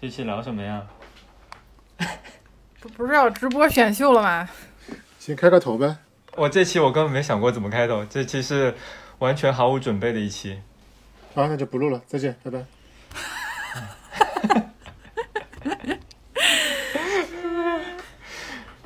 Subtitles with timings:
[0.00, 0.86] 这期聊什么呀？
[2.80, 4.48] 不 不是要直播选秀了吗？
[5.18, 5.96] 先开个头呗。
[6.36, 8.74] 我这期我根本没想过怎么开头，这期是
[9.18, 10.60] 完全毫无准备的一期。
[11.34, 12.64] 好，那就不录了，再见，拜拜。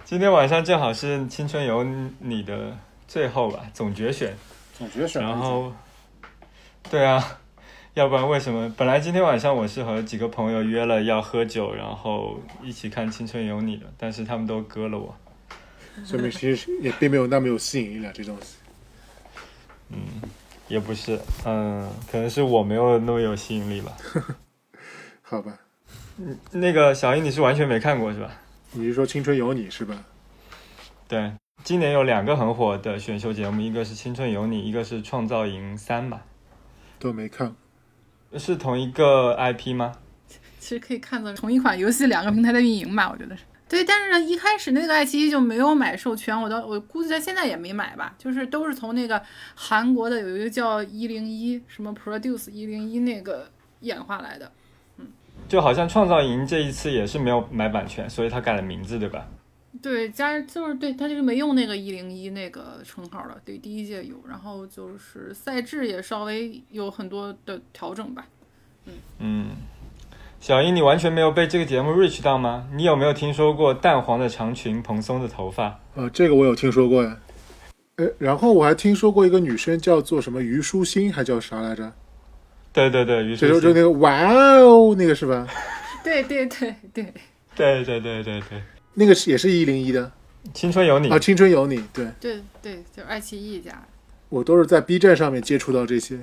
[0.04, 4.36] 今天晚上正好是《青春有你》的最后吧，总决选。
[4.77, 5.72] 总决选，然后，
[6.91, 7.38] 对啊，
[7.95, 8.69] 要不然为什么？
[8.77, 15.14] 本来今天晚上我是和几个朋友约了要喝酒，然后一起看《青春有你》的，但是他们都割了我。
[16.05, 18.56] 说明其实也并没有那么有吸引力了，这东西。
[19.91, 19.98] 嗯
[20.66, 23.92] 也不是，嗯，可能是我没有那么有吸引力吧。
[25.22, 25.56] 好吧，
[26.19, 28.30] 嗯那个小英，你是完全没看过是吧？
[28.72, 29.95] 你是说《青春有你》是吧？
[31.06, 31.33] 对，
[31.64, 36.20] 今年有两个很火的选秀节目，一个是《青春有你》，一个是《创造营三》吧？
[36.98, 37.56] 都没看。
[38.36, 39.94] 是同一个 IP 吗？
[40.58, 43.44] 其实可以看作同一款游戏两个平台的运营吧，我觉得是。
[43.66, 49.22] 对，但是一开始那个爱奇艺就没有买授权，我到我估计他现在也没买吧，就是都是从那个
[49.55, 53.48] 韩国的有一个叫一零一什么 Produce 一零一那个
[53.80, 54.52] 演化来的。
[54.98, 55.06] 嗯
[55.48, 59.27] 就好像创造营这一次也是没有买版权，所以他改了名字，对吧？
[59.84, 68.27] 对，加就是对他就是没用那个一零一那个称号了，对，第一届有，然后就是赛制也稍微有很多的调整吧。
[68.86, 69.46] 嗯嗯，
[70.40, 72.66] 小英，你完全没有被这个节目 reach 到吗？
[72.72, 75.78] 你有没有听说过淡黄的长裙、蓬松的头发？
[75.96, 77.18] 呃，这个我有听说过呀。
[77.96, 81.92] 呃，然后我还听说过一个女生叫做什么虞书欣，还叫啥来着？
[82.72, 84.10] 对对对，虞书欣就就那个哇
[84.60, 85.46] 哦，那个是吧？
[86.02, 87.12] 对对对对，
[87.55, 88.62] 对对对对对，
[88.95, 90.11] 那个是也是一零一的
[90.53, 93.86] 青春有你啊，《青春有你》对对对，就爱奇艺家。
[94.28, 96.19] 我都是在 B 站上面接触到这些，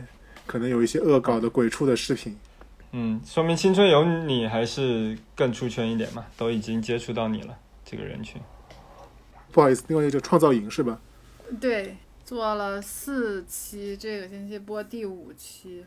[0.46, 2.38] 可能有一些恶搞的鬼畜的视频。
[2.92, 8.42] 嗯，说明青春有你还是更出圈一点嘛，都已经接触到你了这个人群。
[9.52, 11.00] 不好意思，另外一个叫创造营是吧？
[11.60, 15.86] 对，做了四期，这个星期播第五期。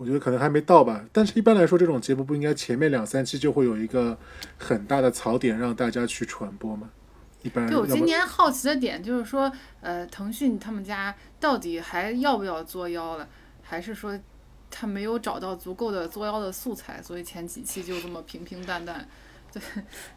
[0.00, 4.16] 我觉得可能还没到吧，但是一般来说，这种节目不应该前面两三期就会有一个
[4.56, 6.88] 很大的槽点让大家去传播吗？
[7.42, 9.52] 一般对我今年好奇的点就是说，
[9.82, 13.28] 呃，腾讯他们家到底还要不要作妖了，
[13.60, 14.18] 还是说
[14.70, 19.06] 他没有找到足够的作妖的素材，所以前几期就这么平平淡淡。
[19.52, 19.60] 对，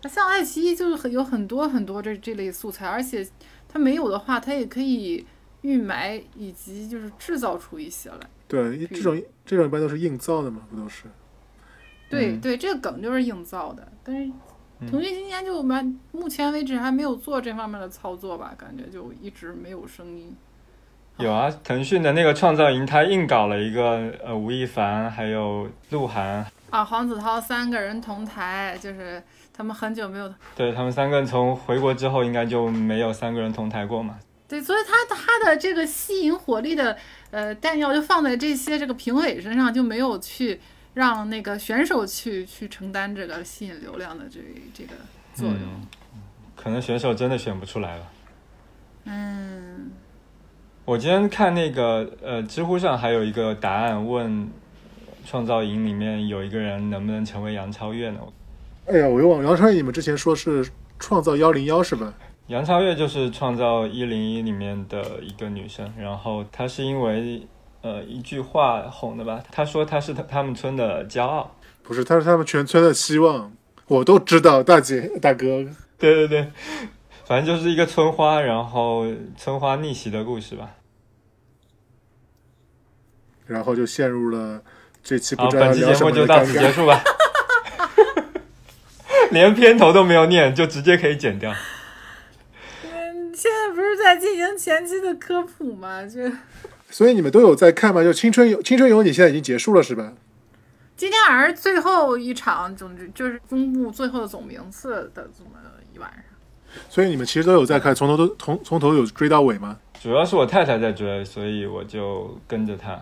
[0.02, 3.28] 那像爱奇艺就是很有很多很多这这类素材，而且
[3.68, 5.26] 它没有的话，它也可以
[5.62, 8.30] 预埋以及就是制造出一些来。
[8.48, 11.08] 对一这种这种一般都是硬造的嘛，不都是？
[11.08, 11.12] 嗯
[12.10, 14.32] 对对，这个梗就是硬造的，但是
[14.88, 20.36] 腾讯今年就蛮目前为止还没有做这方面的操作吧，感觉就一直没有声音。
[21.18, 34.20] 有啊，腾讯的那个创造营，他硬搞了一个呃吴亦凡还有鹿晗，啊，黄子韬三个人同台，就是他们很久没有对他们三个人从回国之后，应该就没有三个人同台过嘛。
[34.48, 36.96] 对，所以他他的这个吸引火力的
[37.34, 40.60] 呃弹药就放在这些这个评委身上，就没有去
[40.94, 44.40] 让那个选手去去承担这个吸引流量的这
[44.72, 44.92] 这个
[45.34, 45.58] 作用。
[45.58, 45.88] 嗯，
[46.56, 48.12] 可能选手真的选不出来了。
[49.06, 49.90] 嗯，
[50.86, 54.48] 我今天看那个呃，知乎上还有一个答案问，
[55.26, 58.20] 创造营里面有一个人能不能成为杨超越呢？
[58.86, 60.70] 哎呀，我又忘杨超越，你们之前说是
[61.00, 62.14] 创造幺零幺是吧？
[62.48, 67.48] 杨超越就是创造一零一里面的一个女生，然后她是因为
[67.82, 69.42] 呃一句话红的吧？
[69.52, 71.56] 她说她是他他们村的骄傲。
[71.84, 73.54] 不是，她是他们全村的希望，
[73.88, 75.66] 我都知道，大姐大哥。
[75.98, 76.52] 对对对，
[77.24, 79.06] 反正就是一个村花，然后
[79.38, 80.76] 村花逆袭的故事吧。
[83.46, 84.62] 然后就陷入了
[85.02, 86.62] 这期不好，知道本期聊什么的节目就到此尴尬。
[86.62, 87.04] 结束吧。
[89.32, 91.54] 连片头都没有念，就直接可以剪掉。
[93.44, 96.06] 嗯，现在不是在进行前期的科普吗？
[96.06, 96.22] 就
[96.90, 98.02] 所以你们都有在看吗？
[98.02, 100.14] 就青春有青春有你现在已经结束了是吧？
[100.96, 105.60] 今天晚上最后一场，总之就是公布最后的总名次的这么
[105.94, 106.24] 一晚上。
[106.90, 109.78] 所以你们其实都有在看，从头都从从头有追到尾吗？
[110.02, 113.00] 主要是我太太在追，所以我就跟着她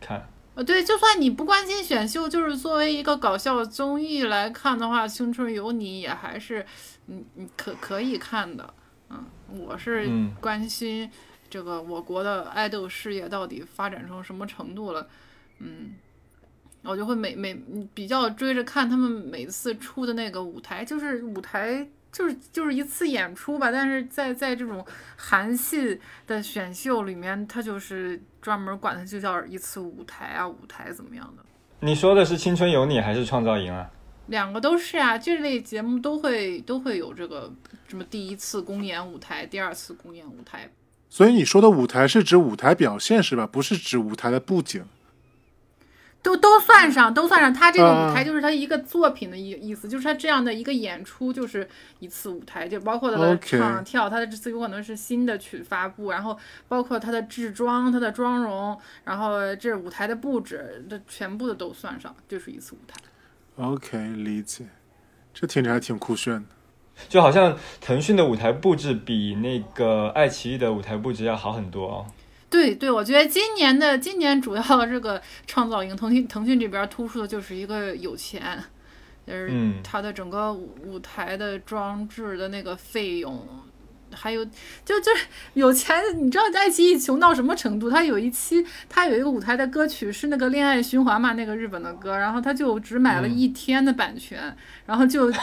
[0.00, 0.24] 看。
[0.54, 6.64] 呃，对，就算你不关心选秀，就是作为一个搞笑综艺来看的话，《青春有你》也还是，
[7.06, 8.74] 嗯，嗯，可可以看的。
[9.10, 11.10] 嗯，我是嗯关心
[11.48, 15.06] 这个我国的爱豆事业到底发展成什么程度了。
[15.58, 15.94] 嗯，
[16.82, 24.84] 我就会每每嗯比较追着看他们每次出的那个舞台，就是舞台就是就是一次演出吧，但是在在这种
[25.16, 31.44] 韩系的选秀里面，他就是专门管它就叫一次舞台啊，舞台怎么样的。
[31.80, 33.90] 你说的是《青春有你》还是《创造营》啊？
[34.30, 37.52] 两个都是啊，这类节目都会都会有这个
[37.88, 40.70] 什么第一次公演舞台，第二次公演舞台。
[41.08, 43.44] 所以你说的舞台是指舞台表现是吧？
[43.46, 44.84] 不是指舞台的布景。
[46.22, 47.52] 都都算上，都算上。
[47.52, 51.66] 他这个舞台啊就是他一个作品的意意思，就是他这样的一个演出就是
[51.98, 56.38] 一次舞台，就包括他的唱跳，他的这次有可能是新的曲发布，然后
[56.68, 63.00] 包括他的制装、他的妆容，然后这舞台的布置，这全部的都算上，就是一次舞台。
[63.60, 64.64] OK，理解。
[65.34, 66.46] 这听着还挺酷炫的。
[67.08, 72.06] 就好像腾讯的舞台布置比那个爱奇艺的舞台布置要好很多哦。
[72.48, 78.62] 对对，我觉得今年的今年主要的这个创造营，腾讯腾讯这边突出的就是一个有钱，
[79.26, 83.46] 就是嗯它的整个舞舞台的装置的那个费用，
[84.12, 84.44] 还有
[84.84, 87.88] 就就是有钱，你知道爱奇艺穷到什么程度？
[87.90, 95.38] 它有一期它有一个舞台的歌曲是那个《恋爱循环》嘛，那个日本的歌，然后他就只买了嗯一天的版权，然后就只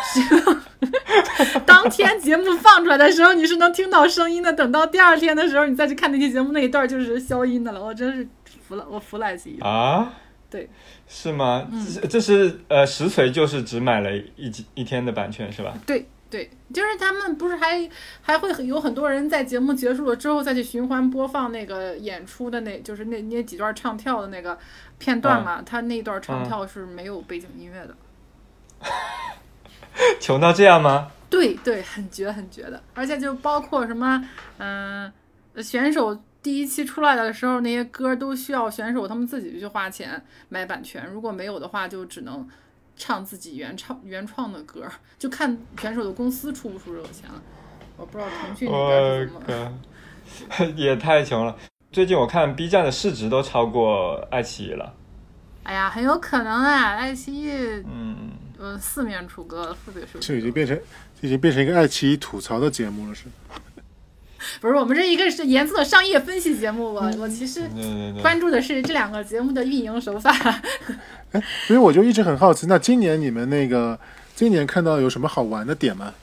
[1.65, 4.51] 当天节目放出来的时候，你是能听到声音的。
[4.53, 7.83] 等到第二天的时候，你再去看那期节目，那一段就是消音的了。
[7.83, 8.27] 我真是
[8.67, 9.59] 服了，我服了爱奇艺。
[9.61, 10.13] 啊？
[10.49, 10.69] 对，
[11.09, 11.67] 是吗？
[12.01, 15.73] 这这是呃，实锤就是只买了一集一天的版权是吧？
[15.85, 17.89] 对对，就是他们不是还
[18.21, 24.57] 还会有很多人在节目结束了之后再去循环播放那个演出的那，就是那那几段唱跳的那个
[24.97, 25.61] 片段嘛。
[25.65, 27.95] 他那段唱跳是没有背景音乐的。
[30.19, 31.11] 穷到这样吗？
[31.29, 34.23] 对对，很绝很绝的，而且就包括什么，
[34.59, 35.11] 嗯、
[35.63, 42.47] 选手第一期出来的时候，那些歌都需要选手他们自己去花钱买版权，如果没有的话，就只能
[42.97, 44.85] 唱自己原唱原创的歌，
[45.19, 47.41] 就看选手的公司出不出这个钱了。
[47.95, 49.71] 我不知道腾讯那边怎么。
[50.49, 51.55] 靠，也太穷了。
[51.91, 54.93] 最近我看 B 站的市值都超过爱奇艺了。
[55.63, 57.51] 哎呀，很有可能啊，爱奇艺
[57.85, 60.79] 嗯，呃四面楚歌，特别是这已经变成
[61.21, 63.25] 已经变成一个爱奇艺吐槽的节目了，是？
[64.61, 67.63] 不是我们这一个是严肃的商业分析节目，我我其实。
[68.21, 70.31] 关注的是这两个节目的运营手法。
[71.31, 73.99] 哎所以我就一直很好奇，那今年你们那个
[74.35, 76.13] 今年看到有什么好玩的点吗？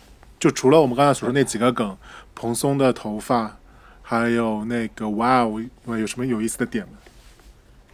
[0.41, 1.97] 就除了我们刚才所说那几个梗，
[2.35, 3.57] 蓬松的头发，
[4.03, 6.93] 还有那个哇哦，有什么有意思的点吗？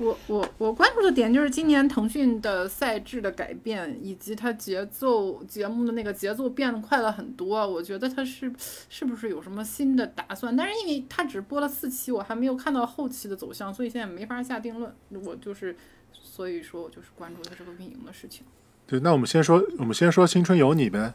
[0.01, 7.69] 我我我关注的点就是今年腾讯的赛制的改变，以及它节奏节目的那个节奏变得快了很多。
[7.69, 8.51] 我觉得它是
[8.89, 10.57] 是不是有什么新的打算？
[10.57, 14.91] 但是因为它只播了四期，我还没有看到后期的走向，所以现在没法下定论。
[15.23, 15.77] 我就是
[16.13, 18.47] 所以说我就是关注它这个运营的事情。
[18.87, 21.13] 对，那我们先说，我们先说《青春有你》呗。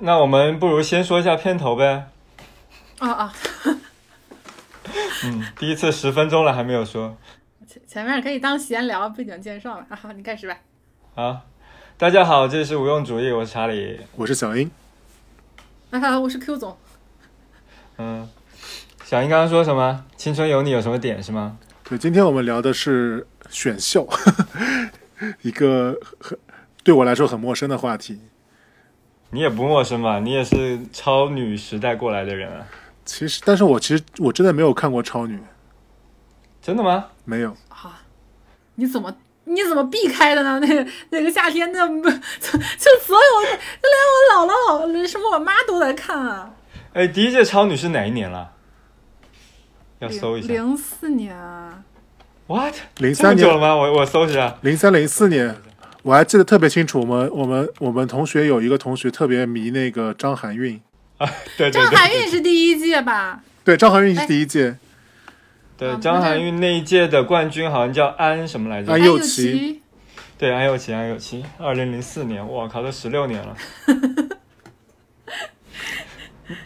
[0.00, 2.10] 那我们不如先说一下片头呗。
[2.98, 3.34] 啊啊，
[5.24, 7.16] 嗯，第一次十分钟了还没有说。
[7.76, 10.56] 前前面可以当闲聊背景介绍了啊，好，你开始吧。
[11.14, 11.42] 好，
[11.98, 14.00] 大家好，这里是无用主义，我是查理。
[14.14, 14.70] 我是小英，
[15.90, 16.76] 啊，我是 Q 总。
[17.98, 18.28] 嗯，
[19.04, 20.04] 小英刚刚说什么？
[20.16, 21.58] 青春有你有什么点是吗？
[21.84, 24.08] 对，今天我们聊的是选秀，
[25.42, 26.38] 一个很
[26.82, 28.20] 对我来说很陌生的话题。
[29.30, 30.20] 你也不陌生吧？
[30.20, 32.66] 你也是超女时代过来的人啊？
[33.04, 35.40] 其实，但是我其实我真的没有看过超女，
[36.62, 37.06] 真的吗？
[37.24, 37.54] 没有。
[38.76, 39.14] 啊，你怎么
[39.44, 40.58] 你怎么避开的呢？
[40.60, 46.50] 那 个那个夏天那，就 就所有的，就连我姥姥姥什么我妈都在看啊。
[46.92, 48.52] 哎，第一届超女是哪一年了？
[49.98, 50.48] 要搜一下。
[50.48, 51.82] 零四年啊
[52.46, 52.74] ，What？
[52.98, 53.74] 零三年，吗？
[53.74, 54.56] 我我搜一下。
[54.62, 55.56] 零三零四年，
[56.02, 57.00] 我还记得特别清楚。
[57.00, 60.80] 我们我们我们同学有一个同学特别迷那个张含韵，
[61.56, 63.40] 对对张对对含韵是第一届吧？
[63.64, 64.76] 对，张含韵是第一届，
[65.76, 68.92] 对，啊张含韵那一届的冠军好像叫安什么来着？
[68.92, 69.82] 安安又又琪琪，
[70.38, 73.56] 对，安又琪，安又琪，二零零四年，我靠，都十六年了。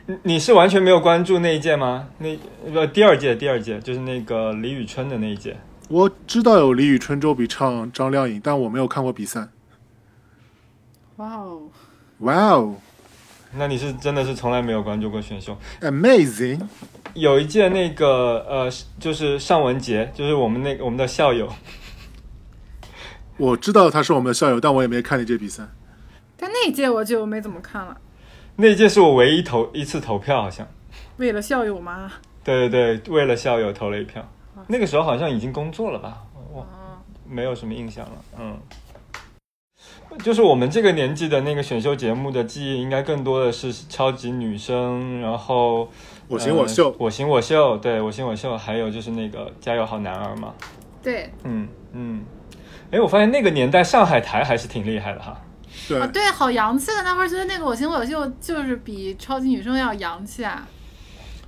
[0.06, 2.08] 你你是完全没有关注那一届吗？
[2.18, 2.36] 那
[2.70, 5.56] 不第二届，第二届就是那个李宇春的那一届。
[5.88, 9.48] 我知道有李宇春周笔畅、张靓颖，但我没有看过比赛。
[11.16, 11.62] 哇哦，
[12.18, 12.76] 哇哦
[13.52, 16.60] 那你是真的是从来没有关注过选秀？，amazing！
[17.14, 21.52] 有一届那个呃，就是尚雯婕，就是我们那个我们的校友，
[23.36, 25.64] 我知道他是我们的校友，但我也没看那届比赛。
[26.36, 27.96] 但那一届我就没怎么看了，
[28.56, 30.66] 那一届是我唯一投一次投票，好像。
[31.16, 32.12] 为了校友吗。
[32.44, 34.26] 对对对，为了校友投了一票。
[34.68, 36.22] 那个时候好像已经工作了吧？
[36.52, 38.12] 我啊，没有什么印象了。
[38.38, 38.58] 嗯，
[40.18, 45.88] 就是我们这个年纪的那个选秀节目的记忆，应该更多的是超级女声，然后
[46.28, 46.90] 我行我秀。
[46.90, 50.52] 呃，我行我秀，对我行我秀，还有就是那个加油好男儿嘛，
[51.02, 51.32] 对。
[51.44, 52.22] 嗯嗯，
[52.90, 55.40] 哎，我发现那个年代上海台还是挺厉害的哈，
[55.88, 56.00] 对。
[56.00, 57.02] 啊，对，好洋气的。
[57.02, 60.66] 那会儿觉得那个我行我秀就是比超级女声要洋气啊。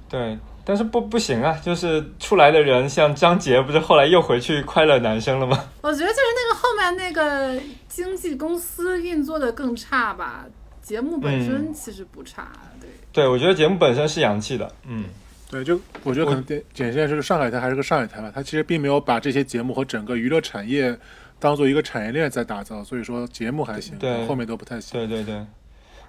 [0.09, 5.64] 对，但是不不行啊，就是出来的人像张杰，不是后来又回去快乐男生了吗？
[5.83, 10.45] 我觉得就是那个后面那个经纪公司运作的更差吧，
[10.81, 12.50] 节目本身其实不差，
[12.81, 12.88] 对。
[13.12, 15.04] 对，我觉得节目本身是洋气的，嗯。
[15.50, 20.99] 对，就我觉得可能简简现就是上海台还是个上海台吧，它其实并没有把这些节目和整个娱乐产业
[21.38, 24.99] 当做一个产业链在打造，所以说节目还行，对后面都不太行。
[24.99, 25.45] 对对对，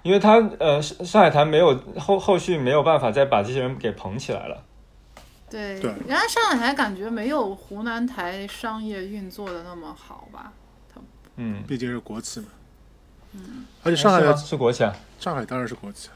[0.04, 4.62] 因为他呃上上海台没有后后续没有办法再把这些人给捧起来了。
[5.50, 10.52] 对，对人家上海台感觉没有湖南台商业运作的那么好吧？
[11.36, 12.46] 嗯，毕竟是国企嘛。
[13.32, 14.94] 嗯，而且上海是是国企啊。
[15.18, 16.14] 上海当然是国企啊。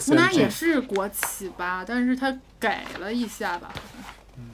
[0.00, 3.72] 湖南也是国企吧，但是它改了一下吧。
[4.36, 4.44] 嗯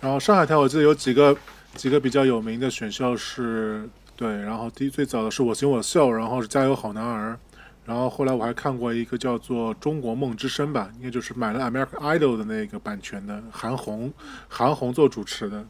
[0.00, 1.36] 然后上海台我记得有几个
[1.74, 7.38] 几个比较有名的选秀是，对，然后第一最早的是我行我秀，然后是加油好男儿，
[7.84, 14.10] 然后后来我还看过一个叫做中国梦之声吧，应该就是买了 American Idol 的那个版权的韩红，
[14.48, 15.64] 韩红做主持的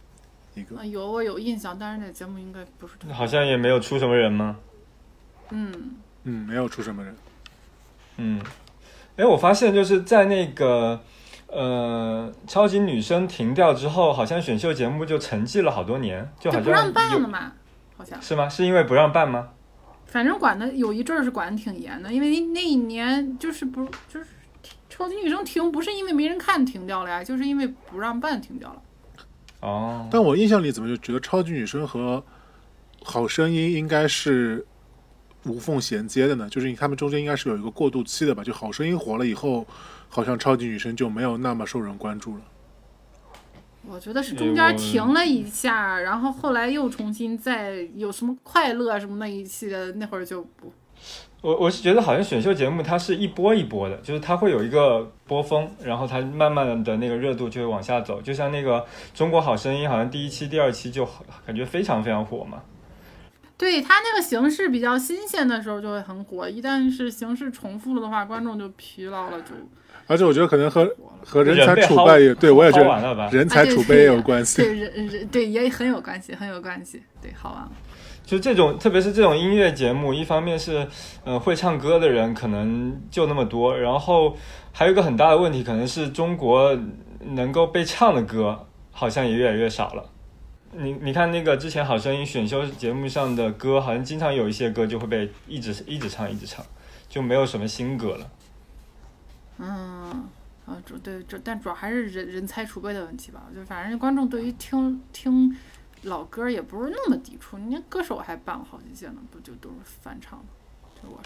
[0.55, 4.57] 一个啊，，有我有印象，但是那节目应该不是好像也没有出什么人吗？
[5.51, 7.17] 嗯，嗯，没有出什么人。
[8.19, 8.41] 嗯，
[9.17, 11.01] 哎，我发现就是在那个
[11.49, 17.53] 呃超级女声停掉之后，好像选秀节目就沉寂了好多年，就好就不让像有办了嘛，
[17.97, 18.21] 好像。
[18.21, 18.49] 是吗？
[18.49, 19.49] 是因为不让办吗？
[20.07, 24.27] 反正管的有一阵儿是管的挺严的，因为那一年就是不就是
[24.89, 28.83] 超级女声停，不是因为没人看停掉了呀，就是因为不让办停掉了。
[29.61, 32.23] 哦，但我印象里怎么就觉得超级女声和
[33.03, 34.65] 好声音应该是
[35.45, 36.49] 无缝衔接的呢？
[36.49, 38.45] 就是他们中间应该是有一个过渡期的吧？
[38.45, 39.67] 就好声音火了以后，
[40.09, 42.43] 好像超级女声就没有那么受人关注了。
[43.89, 50.73] 我觉得是哎中间停了一下，然后后来又重新再有什么快乐什么那一系列，那会儿就不
[51.43, 58.81] 我我是觉得好像选秀节目它是一波一波的，就是它会有一个波峰，然后它慢慢的那个热度就会往下走，就像那个
[59.15, 62.63] 《中国好声音》，好像第一期、第二期就好感觉非常非常火嘛。
[63.59, 69.55] 对它那个形式比较新鲜的时候就会很火，一旦是形式重复了的话，观众就疲劳了，就
[70.07, 70.89] 而且我觉得可能和。
[71.29, 73.29] 和人才储备也对我也觉得完了吧？
[73.33, 74.63] 人才储备也有关系。
[74.63, 77.03] 对人人对也很有关系，很有关系。
[77.21, 77.69] 对，好玩。
[78.25, 80.87] 就这种，特别是这种音乐节目，一方面是，
[81.25, 84.37] 呃，会唱歌的人可能就那么多，然后
[84.71, 86.79] 还有一个很大的问题，可能是中国
[87.25, 90.05] 能够被唱的歌好像也越来越少了。
[90.71, 96.65] 你你看那个之前《好声音》选秀节目上的歌，好像经常有一些歌就会被一直一直唱一直唱，
[97.09, 98.31] 就没有什么新歌了。
[99.59, 100.29] 嗯，
[100.67, 103.43] 啊，主对这，但主要还是人人才储备的问题吧。
[103.55, 105.57] 就反正观众对于听听
[106.03, 110.39] 老歌也不是那么抵触，人家歌手还办了好几届呢，不就都是翻唱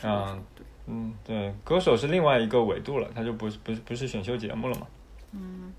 [0.03, 4.87] 啊对，嗯，对，歌手是另外一个维度了，他就不是不是不是选秀节目了嘛。
[5.33, 5.73] 嗯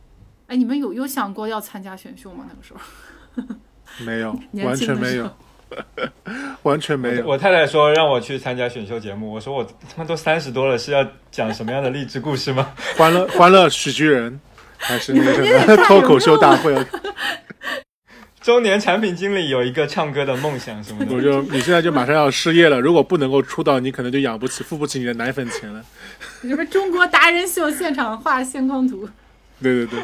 [0.48, 2.46] 哎，你们有有想过要参加选秀吗？
[2.50, 5.29] 那个时候，没有， 完全没有
[6.63, 7.25] 完全没有。
[7.28, 12.74] 我太太说让我去参加选秀节目，我说我他妈都三十多了，是要讲什么样的励志故事吗？
[12.98, 14.40] 欢乐欢乐喜剧人
[14.78, 16.75] 还是那个什么 脱口秀大会？
[18.42, 21.16] 周年产品经理有一个唱歌的梦想什么的。
[21.16, 25.86] 我就你现在就马上要失业了，如果不能够出道，你可能就养不起、付不起你的奶粉钱了。
[26.42, 29.08] 什么中国达人秀现场画线框图？
[29.62, 30.00] 对对对，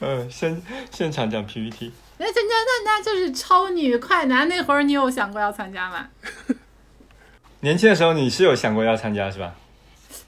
[0.00, 1.92] 嗯，现现场讲 PPT，
[2.24, 6.08] 那参加那那就是超女快男那会儿，你有想过要参加吗？
[7.60, 9.52] 年轻的时候你是有想过要参加是吧？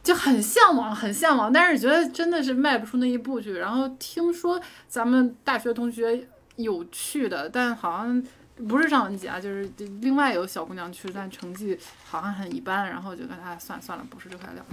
[0.02, 3.52] 就很向往，很向往，但是觉得真的是迈不出那一步去。
[3.58, 8.22] 然后听说咱们大学同学有去的，但好像
[8.68, 9.70] 不是上文杰啊，就是
[10.00, 12.88] 另外有小姑娘去，但成绩好像很一般。
[12.88, 14.64] 然后就跟她算算了，不是这块料。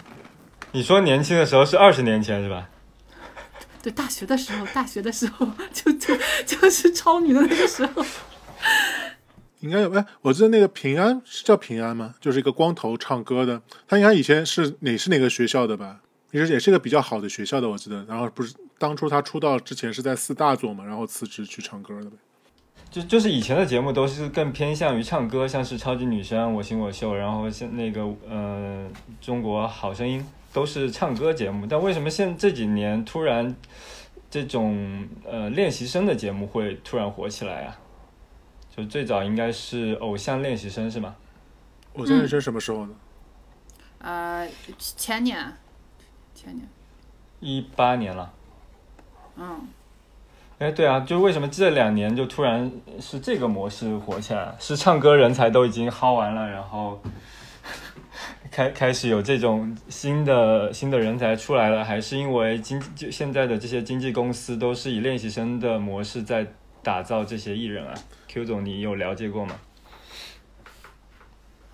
[0.72, 2.68] 你说年轻的时候是二十年前是吧？
[3.82, 8.06] 对，大学的时候，大学的时候就就就是超女的那个时候。
[9.62, 12.16] 应该有哎，我记得那个平安是叫平安吗？
[12.20, 16.02] 就是一个光头唱歌的，他应该以前是哪是哪个学校的吧？
[16.32, 18.04] 也是也是一个比较好的学校的，我记得。
[18.06, 22.16] 然后不是当初他出道之前是在四大做嘛，然后辞职去唱歌的呗。
[22.90, 28.88] 就就是以前的节目都是更偏向于唱歌，像是超级女声、我行我秀，然后像那个呃
[29.22, 31.66] 中国好声音都是唱歌节目。
[31.68, 33.56] 但为什么现这几年突然
[34.30, 37.78] 这种呃练习生的节目会突然火起来啊？
[38.76, 41.14] 就最早应该是偶像练习生是吗？
[41.96, 42.94] 偶像练习生什么时候呢？
[44.00, 45.38] 呃，前年，
[46.34, 46.66] 前年，
[47.42, 48.32] 一八年了。
[49.36, 49.68] 嗯，
[50.60, 54.56] 哎，对啊，就为什么这两年就突然是这个模式火起来？
[54.58, 57.02] 是唱歌人才都已经薅完了，然后
[58.52, 66.46] 开开始有这种新的新的人才出来了，还是因为经就现在的这些经纪公司都是以练习生的模式在
[66.84, 67.94] 打造这些艺人啊
[68.28, 69.56] ？Q 总，你有了解过吗？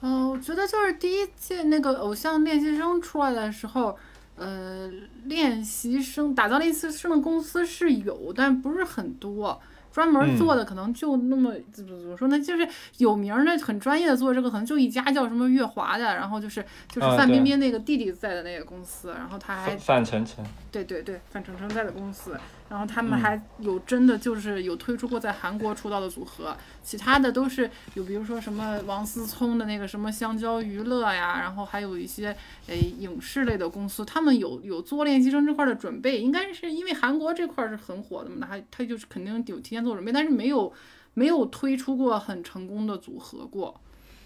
[0.02, 3.98] 呃，我觉得就是第一届那个偶像练习生出来的时候，
[4.36, 4.88] 呃，
[5.24, 9.60] 练习生打造练习生的公司是有，但不是很多。
[9.98, 12.40] 专门做的可能就那么怎么怎么说呢？
[12.40, 12.68] 就是
[13.00, 22.38] 有名儿的、很专业的做这个，可能就一家叫什么月华的，然后就是就是范冰冰那个弟弟在的那个公司，然后他还范范丞丞，对对对，范丞丞在的公司，
[22.70, 23.22] 然后他们嗯。
[23.22, 32.36] 还有真的就是有推出过在韩国出道的组合，其他的都是有，比如说什么王思聪的那个什么香蕉娱乐呀，然后还有一些
[32.68, 40.72] 诶影视类的公司，他们有有做练习生这块儿的准备，应该是因为韩国这块儿是很火的嘛，那还他就是肯定有提前做准备，但是没有
[41.14, 43.80] 没有推出过很成功的组合过，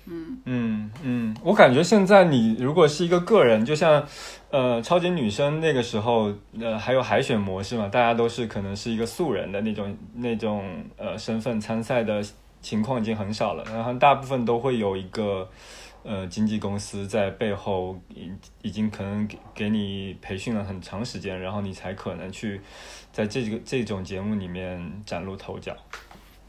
[0.05, 4.05] 嗯嗯嗯，我感觉现在你如果是一个个人，就像
[4.49, 10.65] 呃超级女生那个时候，呃还有海选模式嘛，大家都是可能是一个素人的那种那种
[10.97, 12.21] 呃身份参赛的
[12.61, 15.47] 情况已经很少了，然后大部分都会有一个
[16.03, 18.31] 呃经纪公司在背后已
[18.63, 22.59] 已经可能给给你培训了很长时间，然后你才可能去
[23.13, 25.75] 在这个这种节目里面崭露头角。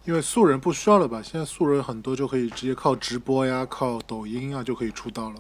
[0.04, 1.23] 因为素人不需要了吧？
[1.23, 5.37] 现在素人很多就可以直接靠直播呀、靠抖音啊就可以出道了。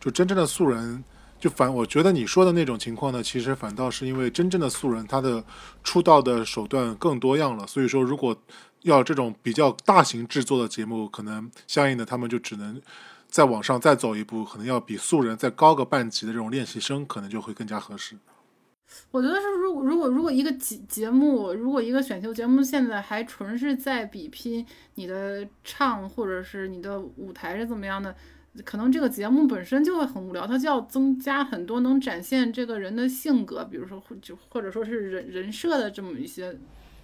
[0.00, 1.04] 就真正的素人，
[1.38, 5.44] 就反我觉得你说的那种情况呢，其实反倒是因为真正的素人他的
[5.84, 7.66] 出道的手段更多样了。
[7.66, 8.36] 所以说，如果
[8.82, 12.80] 要这种比较大型制作的节目，可能相应的他们就只能
[13.28, 18.16] 再往上再走一步，可能要比素人再高个半级的这种练习生，可能就会更加合适。
[19.10, 28.14] 我觉得是，如果如果如果一个节节目，如果一个选秀节目现在还纯是在比拼你的唱或者是你的舞台是怎么样的，
[28.64, 36.56] 可能这个节目本身就会很无聊，它就要增加很多能展现这个人的性格，比如说或就或者说是人人设的这么一些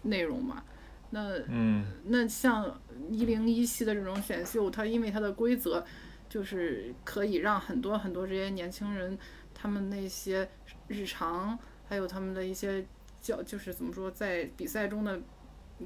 [0.02, 0.62] 内容嘛。
[1.11, 2.80] 那嗯那像
[3.11, 5.85] 一零一系的这种选秀，它因为它的规则，
[6.28, 9.16] 就是可以让很多很多这些年轻人，
[9.54, 10.48] 他们那些
[10.88, 11.56] 日常，
[11.88, 12.84] 还有他们的一些
[13.20, 15.20] 交，就是怎么说，在比赛中的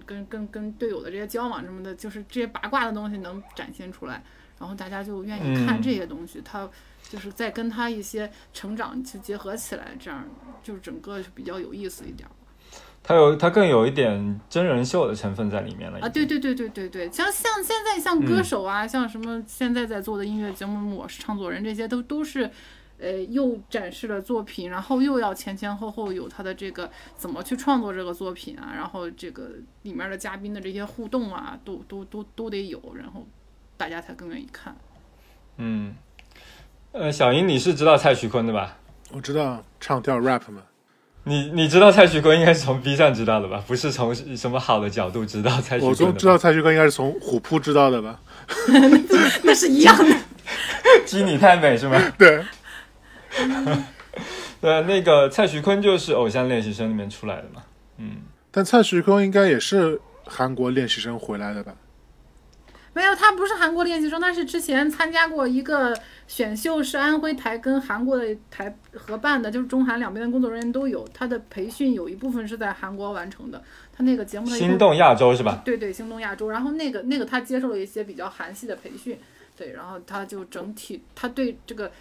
[0.05, 4.23] 跟跟跟队友的这些交往什么的，就是这些八卦的东西能展现出来，
[4.59, 6.69] 然后大家就愿意看嗯这些东西，他
[7.03, 10.25] 就是再跟他一些成长去结合起来，这样
[10.63, 12.33] 就是整个就比较有意思一点儿。
[13.01, 22.51] 它有它更有一点真人秀的成分在里面了啊，对对对对对对，像像现在像歌手啊，像什么现在在做的音乐节目《我是唱作人》，这些都都是，
[23.01, 29.51] 呃，又展示了作品，然后又要前前后后有他的这个怎么去创作这个作品啊，然后这个
[29.83, 33.27] 里面的嘉宾的这些互动啊，都都都都得有，然后
[33.77, 34.77] 大家才更愿意看。
[35.59, 35.95] 嗯，
[36.93, 38.77] 呃，小英，你是知道蔡徐坤的吧？
[39.13, 40.63] 我知道唱跳 rap 嘛，
[41.25, 43.63] 你你知道蔡徐坤应该是从 B 站知道的吧？
[43.67, 46.11] 不是从什么好的角度知道蔡徐坤的吧？
[46.11, 48.21] 从知道蔡徐坤应该是从虎扑知道的吧？
[49.45, 50.17] 那是一样的。
[51.07, 51.99] 鸡你太美是吗？
[52.19, 52.45] 对，
[54.61, 57.63] 对，那个蔡徐坤就是《偶像练习生》里面出来的嘛。
[57.99, 61.75] 嗯，但蔡徐坤应该也是韩国练习生回来的吧？
[62.95, 65.97] 没有，他不是韩国练习生，他是之前参加过一个
[66.27, 71.07] 选秀，是安徽台跟韩国的台合办的，就是中韩两边的工作人员都有。
[71.15, 73.63] 他的培训有一部分是在韩国完成的，
[73.97, 75.63] 他那个节目的心动亚洲是吧？
[75.65, 76.51] 对对，心动亚洲。
[76.51, 79.17] 然后那个那个他接受了一些比较韩系的培训，
[79.57, 81.93] 对，然后他就整体他对这个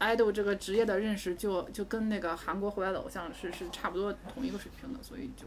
[0.00, 5.46] idol 这个职业的认识就就跟那个韩国回来的偶像是是差不多同一个水平的，所以就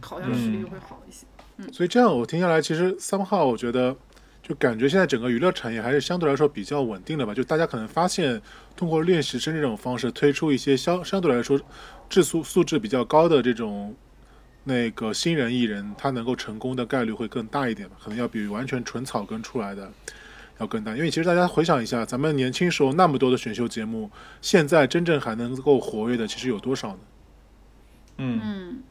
[0.00, 1.26] 好像实力会好一些。
[1.56, 3.96] 嗯所以这样我听下来，其实 somehow 我觉得，
[4.42, 7.34] 就感觉现在整个娱乐产业还是相对来说比较稳定的吧。
[7.34, 8.40] 就大家可能发现，
[8.76, 11.60] 通过练习生这种方式推出一些相相对来说
[12.08, 13.92] 质素素质比较高的这种
[14.62, 19.90] 那个新人艺人，他能够成功的概率会更大一点吧，可能要比完全纯草根出来的。
[20.58, 24.10] 要更大，因为其实大家回想一下，咱们年轻时候那么多的选秀节目，
[24.42, 26.98] 现在真正还能够活跃的，其实有多少呢？
[28.18, 28.82] 嗯，嗯，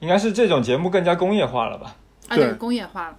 [0.00, 1.96] 应该是这种节目更加工业化了吧？
[2.30, 3.16] 对，工业化了。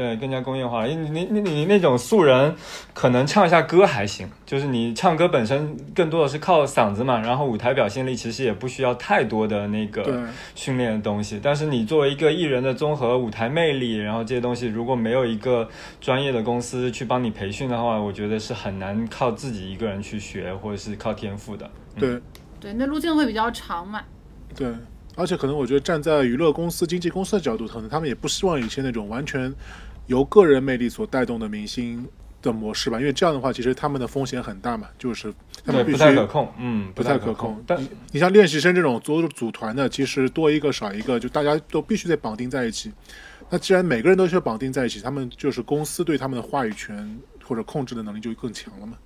[0.00, 0.88] 对，更加工业化了。
[0.88, 2.54] 因为你你你你那种素人，
[2.94, 11.38] 可能唱一下歌还行，就是你唱歌本身更多的是靠嗓子嘛，然后舞台表现力其实也不需要太多的那个训练的东西。
[11.42, 15.68] 但是你作为一个艺人的综合舞台魅力，然后这些东西如果没有一个
[16.00, 21.70] 专业的公司去帮你培训的话，我觉得是很难靠自己一个人去学，或者是靠天赋的。
[21.98, 22.18] 对
[22.58, 24.00] 对，那路径会比较长嘛。
[24.56, 24.66] 对，
[25.16, 29.52] 而且可能我觉得站在娱乐公司、经纪公司的角度，可能他们也不希望一些那种完全
[30.10, 32.04] 由个人魅力所带动的明星
[32.42, 35.32] 的模式吧，因为这样的话，其实他们的风险很大嘛，就是
[35.64, 37.62] 他，们必须不太可控，嗯，不太太可控。
[37.64, 37.78] 但
[38.10, 42.92] 你像练习生这种组组团的，其实多一个少一个，就大家都必须得绑定在一起。
[43.48, 48.98] 那既然每个人都需要绑定在一起，他们就是公司对他们的话语权或者控制的能力就更强了嘛。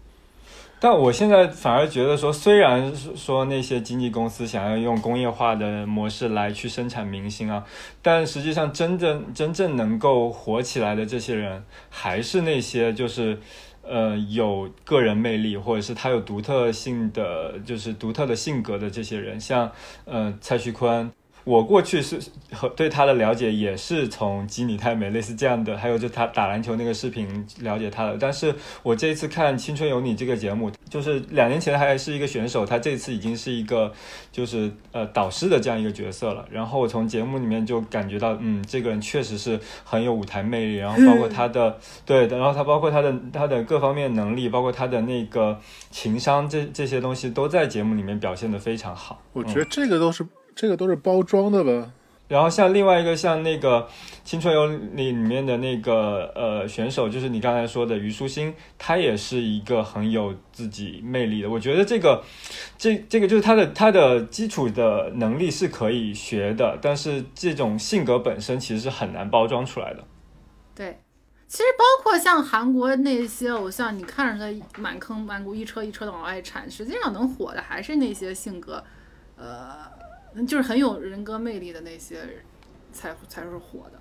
[0.81, 7.65] 但我现在反而觉得说，虽然说那些经纪公司想要用工业化的模式来去生产明星啊，
[8.03, 13.39] 但实际上真正真正能够火起来的这些人，还是那些就是。
[13.87, 19.71] 呃，有个人魅力，或者是他有独特性的，就是独特的性格的这些人，像
[20.07, 21.13] 呃蔡徐坤，
[21.45, 22.19] 我过去是
[22.53, 28.17] 和对他的了解也是从基尼太美类似这样的，还有就他打篮球那个视频了解他的。
[28.19, 33.93] 但是我这一次看《青春有你》这个节目，就是两年前还是一个选手，他这次已经是一个
[34.33, 36.47] 就是呃导师的这样一个角色了。
[36.51, 49.21] 然后我从节目里面就感觉到，嗯，这个人确实是很有舞台魅力，然后包括他的 对，然后他包括他的他的各方面能力，包括他的那个情商，这这些东西都在节目里面表现得非常好。
[49.33, 51.93] 我觉得这个都是、这个都是包装的吧。
[52.27, 53.83] 然后像另外一个像那个
[54.25, 61.51] 《青春有你》里面的那个呃选手，就是你刚才说的虞书欣，她也是一个很有自己魅力的。
[61.51, 62.25] 我觉得这个
[62.79, 70.03] 这这个就是她的她的基础的能力是可以学的，但是这种性格本身其实是很难包装出来的。
[70.75, 70.99] 对，
[71.47, 78.83] 其实包括像韩国那些偶像，你看着他满坑满谷一车一车的往外产，实际上能火的还是那些性格，
[79.37, 79.87] 呃，
[80.43, 82.37] 就是很有人格魅力的那些人
[82.93, 84.01] 才才是火的。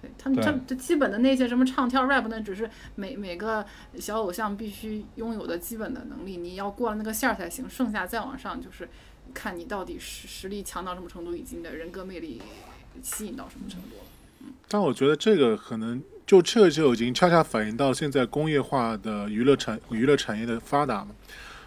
[0.00, 3.66] 对他们，对他们这基本的那些什么唱跳 rap，那只是每每个
[3.98, 8.88] 小偶像必须拥有的基本的能力，你要过了那个线儿才行，剩下再往上就是
[9.34, 12.40] 看你到底实实力强到什么程度，以及你的人格魅力
[13.02, 14.52] 吸引到什么程度了。
[14.68, 21.10] 但我觉得这个可能就这个就已经恰恰反映到现在工业化的娱乐产娱乐产业的发达嘛。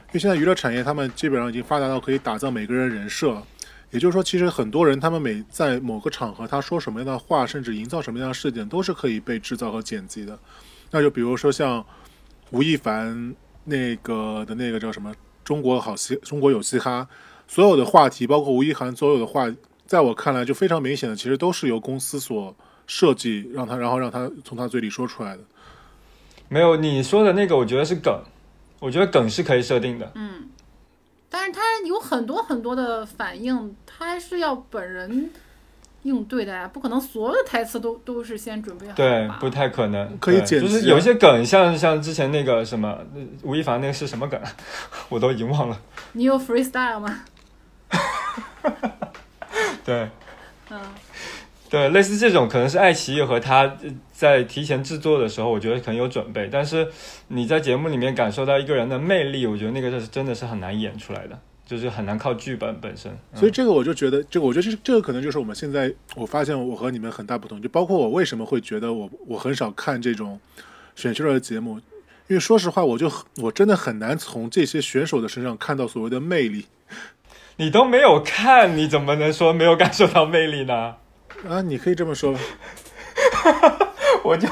[0.08, 3.44] 因为现在娱乐产业他们基本上已经发达到可以打造每个人人设，
[3.92, 10.40] 也就是说，其实很多人他们每在某个场合他说什么样的话，甚至营造什么样的事件，都是可以被制造和剪辑的。
[10.90, 11.86] 那就比如说像
[12.50, 17.08] 吴亦凡那个的那个叫什么“中国好嘻”，中国有嘻哈，
[17.48, 19.54] 所有的话题，包括吴亦凡所有的话，
[19.86, 22.56] 在我看来就非常明显的，其实都是由公司所
[22.88, 25.44] 设计，让他然后让他从他嘴里说出来的。
[26.50, 28.22] 没有你说的那个，我觉得是梗，
[28.80, 30.12] 我觉得梗是可以设定的。
[30.16, 30.50] 嗯，
[31.34, 35.30] 但是他有很多很多的反应，他还是要本人
[36.04, 44.52] 应对的呀，不可能所有的台词都都是先准备好的吧，对不太可能，可以对剪辑啊就是有一些梗，像像之前那个什么呃吴亦凡那个是什么梗啊，
[45.10, 45.80] 我都已经忘了。
[46.12, 47.22] 你有 freestyle 吗？
[49.86, 50.10] 对
[50.70, 50.80] 嗯，
[51.72, 56.86] 对，类似这种可能是爱奇艺和他呃在提前制作的时候，我觉得可能有准备，但是
[57.30, 63.10] 你在节目里面感受到一个人的魅力，我觉得那个是真的是很难演出来的，就是很难靠剧本本身。
[63.32, 70.38] 嗯所以这个我就觉得，这个我觉得这这个可能就是我们现在我发现我和你们很大不同，就包括我为什么会觉得我我很少看这种
[70.98, 71.80] 选秀类的节目，
[72.28, 76.66] 因为说实话，我就我真的很难从这些选手的身上看到所谓的魅力
[77.56, 80.96] 你都没有看，你怎么能说没有感受到魅力呢？
[81.50, 82.40] 啊，你可以这么说吧。
[84.24, 84.48] 我就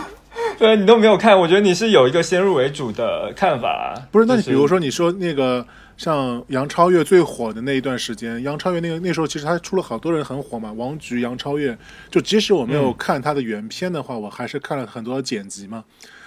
[0.57, 3.95] 对你都没有看，我觉得你是有一个先入为主的看法。
[4.11, 11.77] 不是，那你比如说你说那个像杨超越最火的那一段时间，杨超越那个那时候其实他出了好多人很火嘛，王菊、杨超越，
[12.09, 15.83] 就即使我没有嗯看他的原片的话，我还是看了很多的剪辑嘛。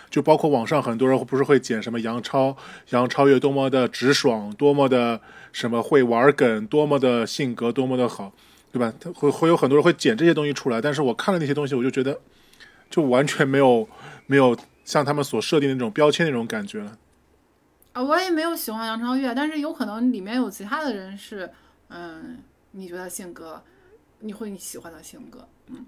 [0.08, 2.54] 就包括网上很多人不是会剪什么杨超
[2.90, 5.18] 杨超越多么的直爽，多么的
[5.52, 8.30] 什么会玩梗，多么的性格多么的好，
[8.72, 8.92] 对吧？
[8.98, 12.18] 他会会有很多人会剪这些东西出来，但是我看了那些东西，我就觉得
[12.88, 13.86] 就完全没有
[14.26, 16.98] 没有像他们所设定的那种标签那种感觉了。
[17.92, 21.50] 啊，我也没有喜欢杨超越，但是有可能里面有其他的人是，
[21.88, 22.38] 嗯，
[22.70, 23.62] 你觉得性格，
[24.20, 25.84] 你会喜欢的性格，嗯，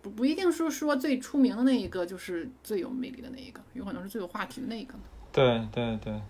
[0.00, 4.94] 不不一定是说最出名的那一个就是最有魅力的那一个，有可能是最有话题的那一个。
[5.32, 6.22] 对对对，呃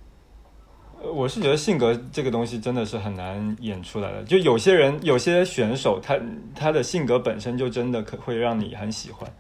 [1.03, 4.23] 我是觉得性格这个东西真的是很难演出来的。
[4.25, 6.19] 就有些人，有些选手，他
[6.55, 9.31] 他的性格本身就真的可会让你很喜欢。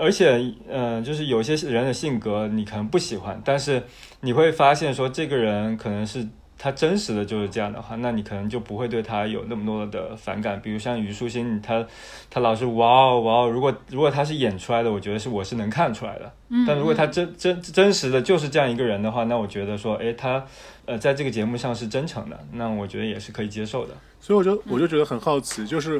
[0.00, 3.82] 而且，嗯，就是有些人的性格你可能不喜欢，但是
[4.20, 6.26] 你会发现说这个人可能是
[6.62, 10.60] 他真实的就是这样的话，那你可能就不会对他有那么多的反感。
[10.60, 11.82] 比如像虞书欣，他
[12.28, 16.30] 他老是哇哦哇哦，如果如果他是演出来的，我觉得是我是能看出来的。
[16.50, 20.44] 嗯，但如果他真真真实的就是这样一个人的话，那我觉得说，哎，他
[20.84, 23.94] 呃在这个节目上是真诚的，那我觉得也是可以接受的。
[24.20, 25.98] 所以我就我就觉得很好奇，就是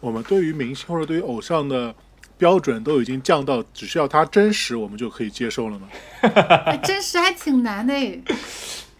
[0.00, 1.94] 我们对于明星或者对于偶像的
[2.36, 5.88] 标准都已经降到只需要他真实，我们就可以接受了吗？
[6.20, 8.20] 哎，真实还挺难的诶。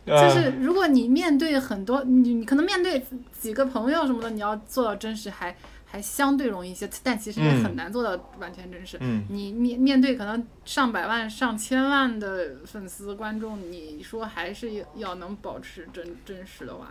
[0.06, 8.96] 就是如果你面对很多，你你可能面对几个朋友什么的，你要做到真实还还相对容易一些，但其实也很难做到完全真实。
[9.00, 9.24] 嗯。
[9.28, 16.88] 你面面对可能上百万、上千万的粉丝观众，你说还是要要能保持真真实的话，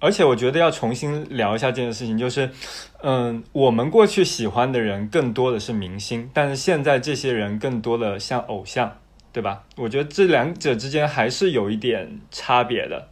[0.00, 2.50] 而且我觉得要重新聊一下这件事情，就是，
[3.02, 8.98] 嗯，我们过去喜欢的人更多的是明星，但是现在这些人更多的像偶像，
[9.34, 9.64] 对吧？
[9.76, 13.08] 我觉得这两者之间还是有一点差别的，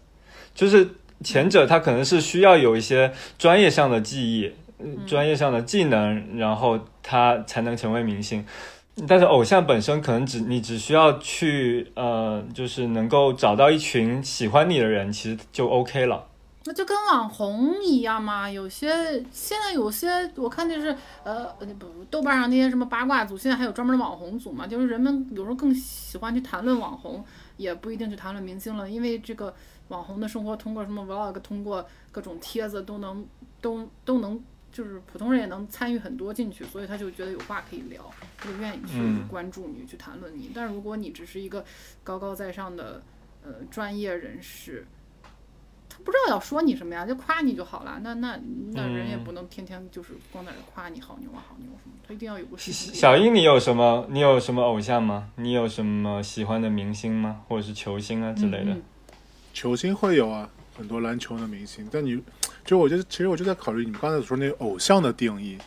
[0.54, 0.88] 就是
[1.24, 8.44] 前者他可能是需要有一些专业上的技艺、嗯专业上的技能，然后他才能成为明星。
[9.08, 16.26] 但是偶像本身可能只你只需要去呃，就是能够找到一群喜欢你的人，其实就 OK 了。
[16.64, 18.50] 那就跟网红一样嘛。
[18.50, 18.88] 有些
[19.30, 21.46] 现在有些我看就是呃
[21.78, 24.66] 不豆瓣上那些什么八卦组，现在还有专门的网红组嘛。
[24.66, 27.24] 就是人们有时候更喜欢去谈论网红，
[27.56, 29.54] 也不一定去谈论明星了，因为这个
[29.88, 33.26] 网红的生活通过什么 vlog，通过各种帖子都能
[33.60, 34.42] 都都能。
[34.72, 40.50] 就是普通人也能参与很多进去，所以他就觉得有话可以聊，他就愿意去嗯关注你，去谈论你。
[40.54, 41.62] 但是如果你只是一个
[42.02, 43.02] 高高在上的
[43.44, 45.01] 呃专业人士，他
[46.04, 47.98] 不知道要说你什么呀，就夸你就好了。
[48.02, 48.38] 那那
[48.72, 52.94] 那人也嗯不能天天就是光在那夸你好牛啊好牛什么，他一定要有个事情。
[52.94, 54.06] 小英，你有什么？
[54.10, 55.28] 你有什么偶像吗？
[55.36, 57.40] 你有什么喜欢的明星吗？
[57.48, 58.72] 或者是球星啊之类的？
[58.72, 58.82] 嗯
[59.54, 62.18] 球星会有啊，很多篮球的明星，但你
[62.64, 65.58] 就我觉得，其实我就在考虑你们刚才所说那个偶像的定义，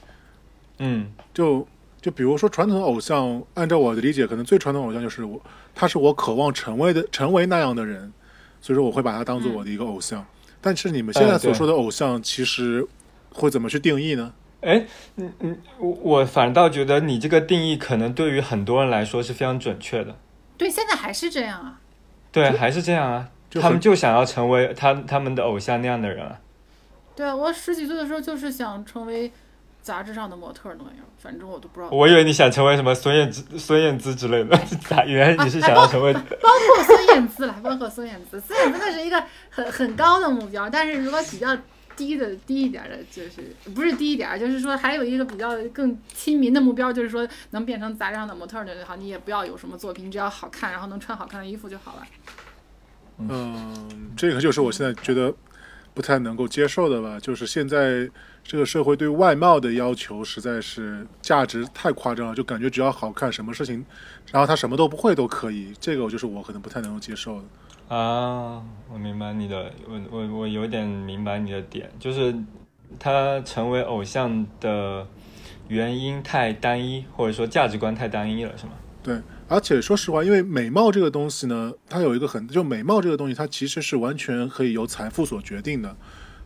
[0.79, 1.67] 嗯就
[2.01, 5.39] 就比如说传统的偶像，按照我的理解，可能最传统偶像就是我，
[5.75, 8.11] 他是我渴望成为的成为那样的人，
[8.65, 10.25] 所以说我会把他当做我的一个偶像。
[10.59, 12.83] 但是你们现在所说的偶像，其实
[13.29, 14.33] 会怎么去定义呢？
[14.61, 14.83] 哎，
[15.17, 20.15] 嗯嗯，我我反倒觉得你这个定义可能对于很多人来说是非常准确的。
[20.57, 21.79] 对，现在还是这样啊。
[22.31, 26.39] 对，还是这样啊，他们就想要成为他他们的偶像那样的人啊。
[27.15, 29.31] 对啊，我十几岁的时候就是想成为
[29.85, 31.91] 杂志上的模特儿那样，反正我都不知道。
[31.91, 34.57] 我以为你想成为什么孙燕姿、孙燕姿之类的，
[34.89, 35.05] 咋？
[35.05, 41.55] 原来你是想要成为包括孙燕姿啦，包括孙燕姿，孙燕姿那是一个很很高的目标，但是如果比较
[41.95, 52.07] 低的低一点儿的，就是不是低一点儿，就是说还有一个比较更亲民的目标，就是说能变成杂志上的模特就好，你也不要有什么作品，你只要好看，然后能穿好看的衣服就好了。
[53.19, 55.31] 嗯，这个就是我现在觉得
[55.93, 58.09] 不太能够接受的吧，就是现在
[58.47, 63.83] 这个社会对外貌的要求实在是价值太夸张了，就感觉只要好看，什么事情，
[64.31, 67.95] 然后他什么都不会都可以，这个我就是我可能不太能够接受的。
[67.95, 72.35] 啊，我明白你的，我我我有点明白你的点，就是
[72.99, 75.07] 他成为偶像的
[75.67, 78.73] 原因太单一，或者说价值观太单一了，是吗？
[79.01, 85.95] 对，而且说实话，因为美貌这个东西呢，它有一个很，就美貌这个东西，它其实是完全可以由财富所决定的，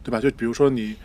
[0.02, 0.20] 对吧？
[0.20, 0.96] 就比如说你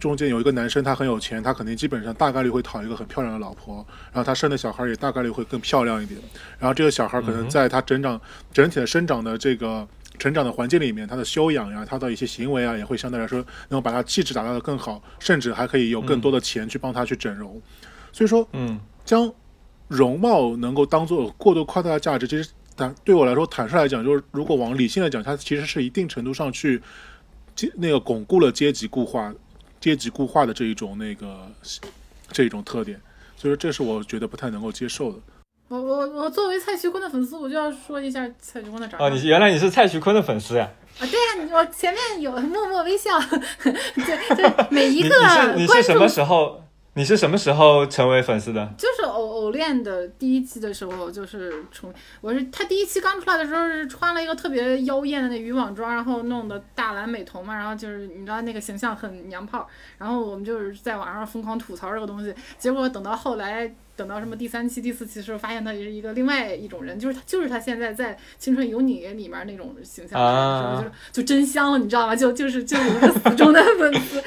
[0.00, 6.18] 中间有一个男生，他很有钱，他肯定基本上大概率会讨一个很漂亮的老婆，然后他生的小孩也大概率会更漂亮一点，
[6.58, 8.20] 然后这个小孩可能在他整长、
[8.52, 9.86] 整体的生长的这个。
[10.18, 17.58] 成长的环境里面，他的修养呀，他的一些行为啊，也会相对来说能够把他气质打造的更好，甚至还可以有更多的钱去帮他去整容。
[18.12, 19.32] 所以说，嗯将
[19.88, 26.82] 容貌能够当做过度夸大的价值，其实坦对我来说，坦率来讲，就是如果往理性来讲，它其实是一定程度上去
[27.54, 29.32] 阶那个巩固了阶级固化、
[29.80, 31.50] 阶级固化的这一种那个
[32.30, 33.00] 这一种特点，
[33.36, 35.18] 所以说这是我觉得不太能够接受的。
[35.68, 39.08] 我我我作为蔡徐坤的粉丝，我就要说一下蔡徐坤的长相。
[39.08, 40.68] 哦，你原来你是蔡徐坤的粉丝呀？
[40.98, 43.18] 啊，对呀、你我前面有默默微笑，
[43.62, 45.16] 对，对每一个
[45.56, 46.62] 你是什么时候？
[46.94, 48.68] 你是什么时候成为粉丝的？
[48.76, 63.72] 就是偶偶练的第一期的时候，就是从我是他第一期刚出来的时候是穿了一个特别妖艳的那渔网装，然后弄的大蓝美瞳嘛，然后就是你知道那个形象很娘炮，然后我们就是在网上疯狂吐槽这个东西，结果等到后来。
[63.96, 72.16] 等到什么第三期、第四期的时候，发现他也是一个另外一种人，就是他，就是他现在在《青春有你》里面那种形象，就是就真香了，你知道吗？
[72.16, 74.24] 就就是就是一个死忠的粉丝，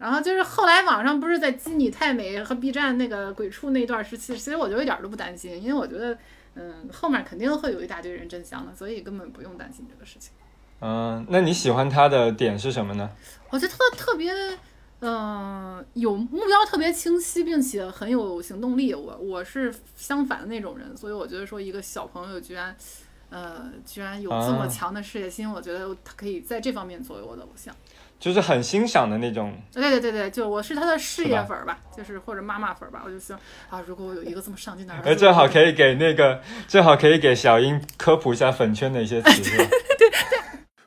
[0.00, 6.16] 然后就是后来网上不是在基你太美和 B 站那个鬼畜那段时期，其实我就一点儿都不担心，因为我觉得，
[6.54, 10.32] 嗯，后面肯定会有一大堆人真香的，所以根本不用担心这个事情。
[10.80, 13.10] 嗯，那你喜欢他的点是什么呢？
[13.50, 14.32] 我觉得他特别，
[15.00, 18.94] 嗯、有目标特别清晰，并且很有行动力。
[18.94, 22.74] 我我是相反的那种人，所以我觉得说一个小朋友居然，
[23.28, 27.74] 呃，居然有这么啊强的事业心，我觉得他可以在这方面作为我的偶像。
[28.20, 29.52] 就是很欣赏的那种。
[29.72, 40.18] 对对对对，就我是他的事业粉儿吧，就是或者妈妈粉儿吧，我就希望啊，如果我有一个这么上进的儿子，哎，正好可以给那个，正好可以给小英科普一下粉圈的一些词，对对？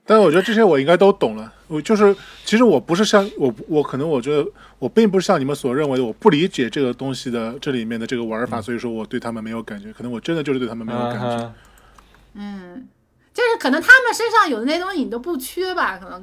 [0.05, 1.51] 但是我觉得这些我应该都懂了。
[1.67, 4.45] 我就是，其实我不是像我，我可能我觉得
[4.77, 9.93] 我并不是像你们所认为的，我不理解这个东西的这里面的这个玩法，所以说我对他们没有感觉。
[9.93, 11.53] 可能我真的就是对他们没有感觉。
[12.33, 12.85] 嗯，
[13.33, 16.21] 就是可能他们身上有的那些东西你都不缺吧，可能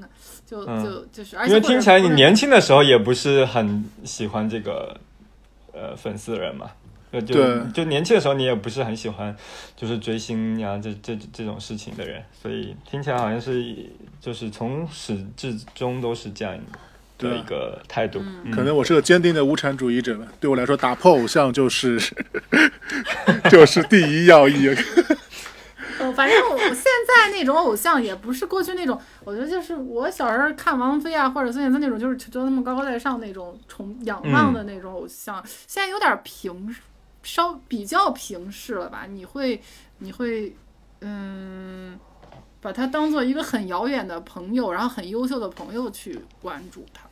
[0.50, 4.96] 就嗯就就是，而且因为听起来你年轻的时候也不是很喜欢这个
[5.72, 6.68] 呃粉丝人嘛，
[7.12, 9.34] 就就就年轻的时候你也不是很喜欢
[9.76, 13.76] 就是追星呀这这这种事情的人，所以听起来好像是
[14.20, 16.58] 就是从始至终都是这样
[17.18, 18.20] 的一个态度。
[18.44, 20.26] 嗯可能我是个坚定的无产主义者吧。
[20.40, 22.00] 对我来说，打破偶像就是
[23.48, 24.68] 就是第一要义。
[25.98, 36.74] 呃，反正我我现在那种偶像也不是过去那种，我觉得就是我小时候看王菲啊或者孙燕姿那种，就是觉得他们高高在上那种崇仰望的那种偶像，现在有点平，
[37.22, 39.06] 稍比较平视了吧？
[39.08, 39.60] 你会
[39.98, 40.56] 你会
[41.00, 41.98] 嗯，
[42.60, 47.09] 把他当做一个很遥远的朋友，然后很优秀的朋友去关注他。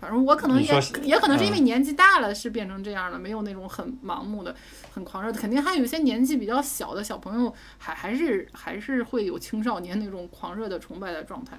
[0.00, 4.54] 反正我可能也也可能是因为嗯年纪大了，是变成这样了，没有那种很盲目的、
[4.92, 5.38] 很狂热的。
[5.38, 11.58] 肯定还有一些年纪比较小的小朋友，还还是还是会有青少年那种狂热的崇拜的状态。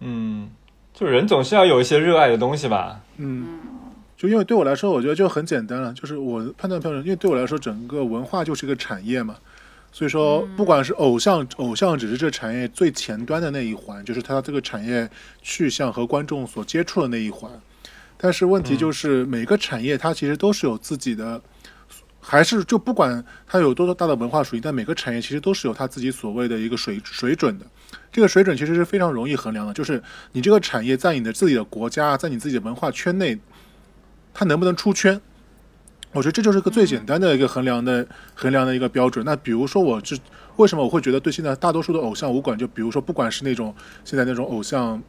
[0.00, 0.50] 嗯，
[0.92, 3.00] 就人总是要有一些热爱的东西吧。
[3.16, 3.58] 嗯，
[4.16, 9.36] 就因为对我来说，我觉得就很简单了，就是我判断标准，因为对我来说，整个文化就是一个产业嘛。
[9.92, 15.08] 所以说，不管是偶像，偶像只是这产业最前端的那一环，就是它这个产业
[15.42, 17.50] 去向和观众所接触的那一环。
[18.16, 21.40] 但是问题就是，每个产业它其实都是有自己的，
[22.20, 27.66] 还是就不管它有多大的文化属性，但每个产业其实都是有它自己所谓的一个水水准的。
[28.12, 33.38] 这个水准其实是非常容易衡量的，就是你这个产业在你的自己的国家，在你自己的文化圈内，
[34.32, 35.20] 它能不能出圈？
[36.12, 39.24] 我觉得这就是个最简单的一个衡量的衡量的一个标准。
[39.24, 40.16] 那比如说，我就
[40.56, 42.58] 为什么我会觉得对现在大多数的偶像无感？
[42.58, 45.00] 就比如说，不管是那种现在那种偶像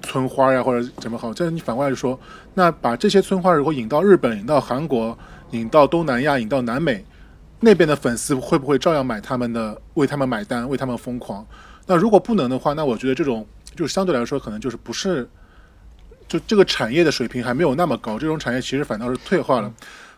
[0.00, 2.18] 村花呀，或者怎么好，这你反过来说，
[2.54, 5.16] 那把这些村花如果引到日本、引到韩国、
[5.50, 7.04] 引到东南亚、引到南美，
[7.60, 11.46] 那边的粉丝会不会照样买他们的，为他们买单，为他们疯狂？
[11.86, 15.28] 那如果不能的话，那我觉得这种就是相对来说可能就是不是，
[16.26, 19.70] 就这个产业的水平还没有那么高，这种产业其实反倒是退化了。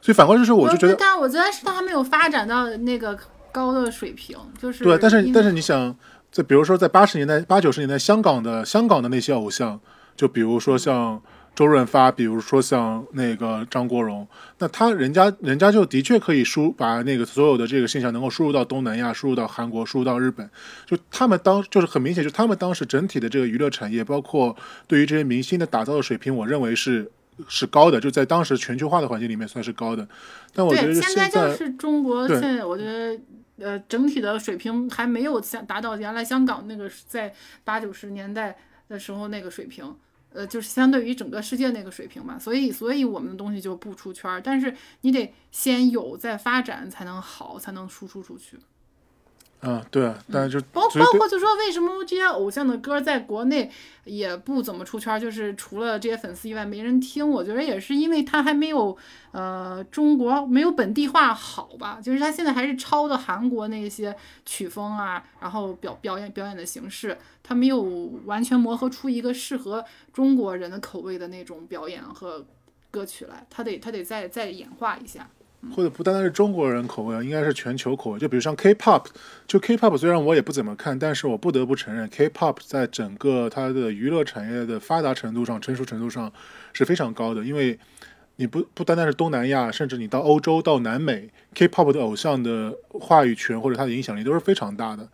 [0.03, 3.19] 所以反过来就是，我就觉得但我觉得是他还没有发展到那个
[3.53, 5.95] 高的水平，就是对，但是但是你想，
[6.33, 9.79] 在比如说在八十年代、八九十年代，香港的香港的那些偶像，
[10.17, 11.21] 就比如说像
[11.55, 14.27] 周润发，比如说像那个张国荣，
[14.59, 20.49] 那他人家人家就的确可以输把那个所有的这个现象能够输入到东南亚、输入到韩国、输入到日本，
[20.87, 27.11] 就他们当就是很明显，就他们当时整体的这个娱乐产业，包括对于这些明星的打造的水平，我认为是。
[27.49, 30.09] 是高的，就在当时全球化的环境里面算是高的，
[30.53, 33.21] 但我觉对，得现在在就是中国现在，我觉得
[33.59, 38.57] 呃整体的水平还没有像达到原来香港那个在八九十年代
[38.89, 39.95] 的时候那个水平。
[40.33, 48.57] 呃，就是相对于整个世界那个水平嘛，所以，所以我们的东西就不出圈儿，但是你得先有再发展才能好，才能输出出去。
[49.61, 53.71] 啊，对啊，但是就包包括就说为什么这些偶像的歌在国内
[54.05, 58.97] 也不怎么出圈儿，就是除了这些粉丝以外没人听，我觉得也是因为他还没有
[59.33, 67.83] 呃中国没有本地化好吧，就是他现在还是抄的韩国那些曲风啊，然后表表演表演的形式，他没有
[68.25, 72.47] 完全磨合出一个适合中国人的口味的那种表演和
[72.91, 75.29] 歌曲来，他得他得再再演化一下。
[75.75, 78.19] 或者不单单是中国人口味啊，应该是全球口味。
[78.19, 79.07] 就比如像 K-pop，
[79.47, 86.33] 就 K-pop 虽然我也不怎么看，但是我不得不承认，K-pop 在整个它的娱乐产业的发达程度上、成熟程度上
[86.73, 87.45] 是非常高的。
[87.45, 87.79] 因为
[88.37, 95.09] 你不不单单是东南亚，甚至你到欧洲、到南美，K-pop 的偶像的话语权或者它的影响力都是非常大的。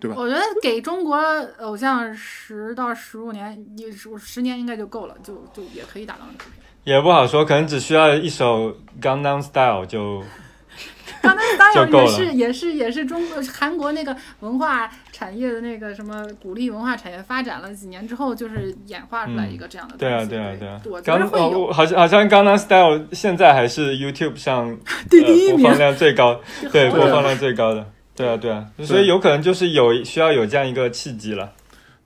[0.00, 1.16] 对吧我觉得给中国
[1.58, 6.67] 偶像十到十五年，你十十年应该就够了，就就也可以达到那水平。
[6.84, 8.70] 也不好说，可能只需要一首
[9.00, 10.22] 《Gangnam Style》就
[11.20, 20.04] 刚才 style 就够了也是也是也是中国韩国那个文化产业的那个什么鼓励文化产业发展了几年之后，就是演化出来一个这样的东西。
[20.06, 21.00] 对啊，对啊，对啊我。
[21.00, 24.78] 觉刚哦，得会有我好像好像刚刚 Style 现在还是 YouTube 上
[25.10, 26.40] 对呃第一名播放量最高，
[26.72, 27.84] 对播放量最高的。
[28.14, 31.52] 对啊，对啊，所以有可能就是有需要有这样一个契机了。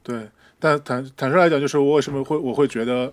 [0.02, 3.12] 对，但坦坦率来讲，就是我为什么会我会觉得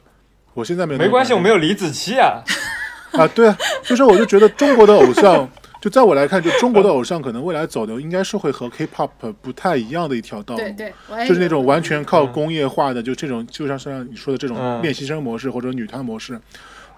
[0.54, 2.44] 我现在没有没关系，我没有李子柒啊。
[3.12, 5.50] 啊，对啊，就是我就觉得中国的偶像，
[5.82, 9.10] 就在我来看，就中国的偶像可能未来走的应该是会和 K-pop
[9.42, 10.62] 不太一样的一条道路。
[10.62, 16.40] 对对，就是那种完全靠工业化的，就这种，就像是像你说的这种嗯练习生模式或者女团模式，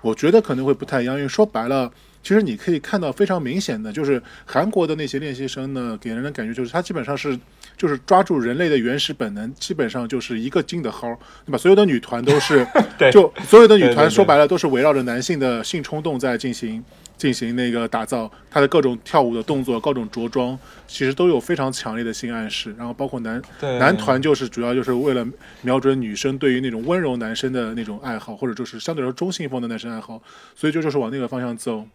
[0.02, 1.16] 我觉得可能会不太一样。
[1.16, 1.90] 因为说白了，
[2.24, 7.38] 其实你可以看到非常明显的，就是韩国的那些练习生呢，给人的感觉就是他基本上是
[7.76, 11.58] 就是抓住人类的原始本能，基本上就是一个劲的薅，对吧？
[11.58, 12.66] 所有的女团都是
[12.98, 16.84] 对就所有的女团说白了都是围绕着男性的性冲动在进行。
[17.18, 20.58] 进行那个打造，他的各种跳舞的动作、各种着装，
[20.88, 22.74] 其实都有非常强烈的性暗示。
[22.76, 23.40] 然后包括男，
[23.78, 25.24] 男团就是主要就是为了
[25.62, 30.20] 瞄准女生对于那种温柔男生的那种爱好，或者就是相对来说中性风的男生爱好，
[30.56, 31.86] 所以就就是往那个方向走。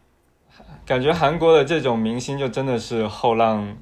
[0.86, 3.76] 感觉韩国的这种明星就真的是后浪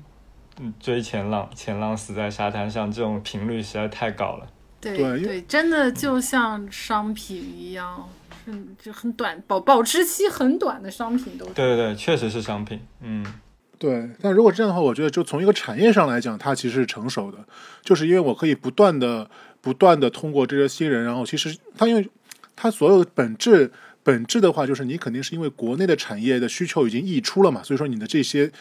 [0.58, 4.46] 嗯追前浪，前浪死在沙滩上，这种频率实在太高了。
[4.80, 8.08] 对对真的就像商品一样，
[8.46, 11.52] 嗯，就很短保保质期很短的商品都是。
[11.52, 12.80] 对对对，确实是商品。
[13.00, 13.24] 嗯，
[13.78, 17.38] 对，但如果这样的话，我觉得就从一个产业上来讲，它其实是成熟的，
[17.82, 19.28] 就是因为我可以不断的、
[19.60, 22.08] 不断的通过这些新人，然后其实它因为
[22.54, 23.72] 它所有的本质
[24.04, 28.52] 本质的话，就是你肯定是因为国内的产业的需求已经溢出了嘛，所以说你的这些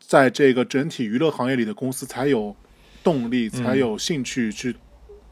[0.00, 2.56] 在这个整体娱乐行业里的公司才有
[3.04, 4.74] 动力，才有兴趣去。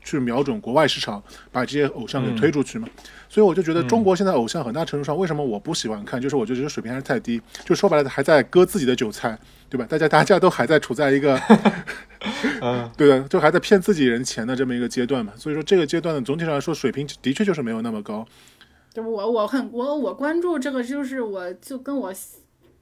[0.08, 2.88] 去瞄准国外市场，把这些偶像给推出去嘛，
[3.28, 9.36] 所以我就觉得中国现在偶像很大程度上，为什么我不喜欢看，就是我就觉得水平还是太低，就说白了还在割自己的韭菜，
[9.68, 9.84] 对吧？
[9.88, 11.36] 大家大家都还在处在一个
[12.62, 15.32] 嗯，对的，就还在骗自己人钱的这么一个阶段嘛。
[15.36, 18.24] 所以说这个阶段呢，总体上来说水平的确就是没有那么高。
[18.96, 22.38] 就是我我很我我关注这个，就是我就跟我喜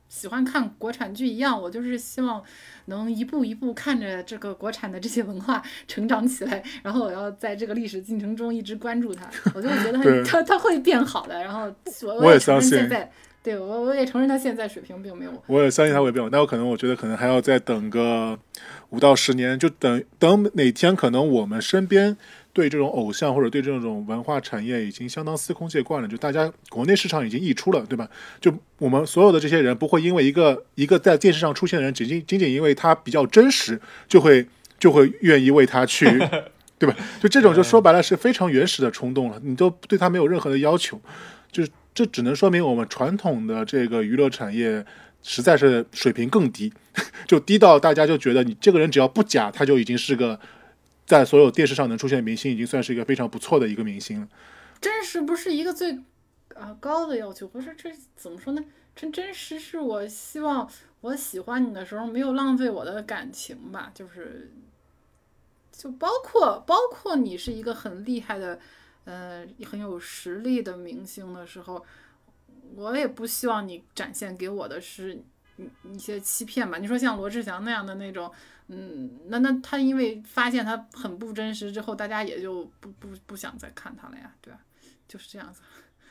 [0.09, 2.41] 喜欢看国产剧一样，我就是希望
[2.85, 11.43] 能一步一步看着这个国产的这些文化成长起来，然后我要在这个历史进程中一直关注它， 我就觉得它它它会变好的。
[11.43, 11.62] 然后
[12.05, 13.11] 我我也相信现在，
[13.43, 18.39] 对我我也承认它现在水平并没有我也相信它会变好，但我可能我觉得可能还要再等个
[18.91, 22.17] 五到十年，就等等哪天可能我们身边
[22.55, 28.09] 对这种偶像或者对这种文化产业已经相当司空见惯了，就大家国内市场已经溢出了，对吧？
[28.41, 33.79] 就我们所有的这些人不会因为一个一个在电视上出现的人，仅仅仅仅因为他比较真实，
[34.09, 34.47] 就会
[34.79, 36.07] 就会愿意为他去。
[36.77, 36.97] 对吧？
[37.21, 41.01] 就这种就说白了是非常原始的冲动了，你都对他没有任何的要求，
[41.51, 44.85] 就是这只能说明我们传统的这个娱乐产业
[45.23, 46.73] 实在是水平更低，
[47.27, 50.39] 就低到大家就觉得你这个人只要不假，他就已经是个
[51.07, 54.29] 在所有电视上能出现的明星，已经算是一个非常不错的一个明星了。
[54.81, 55.99] 真实不是一个最
[56.55, 58.65] 啊高的要求，不是这怎么说呢？
[58.97, 64.53] 真真实是我希望我喜欢你的时候没有浪费我的感情吧，就是
[65.73, 68.61] 就包括包括你是一个很厉害的，
[69.05, 71.85] 呃，很有实力的明星的时候，
[72.77, 75.21] 我也不希望你展现给我的是
[75.57, 76.79] 一一些欺骗吧。
[76.79, 78.31] 你说像罗志祥那样的那种。
[78.69, 84.59] 嗯，那那他因为发现他很不真实之后，大家也就不不不想再看他了呀，对吧？
[85.07, 85.61] 就是这样子。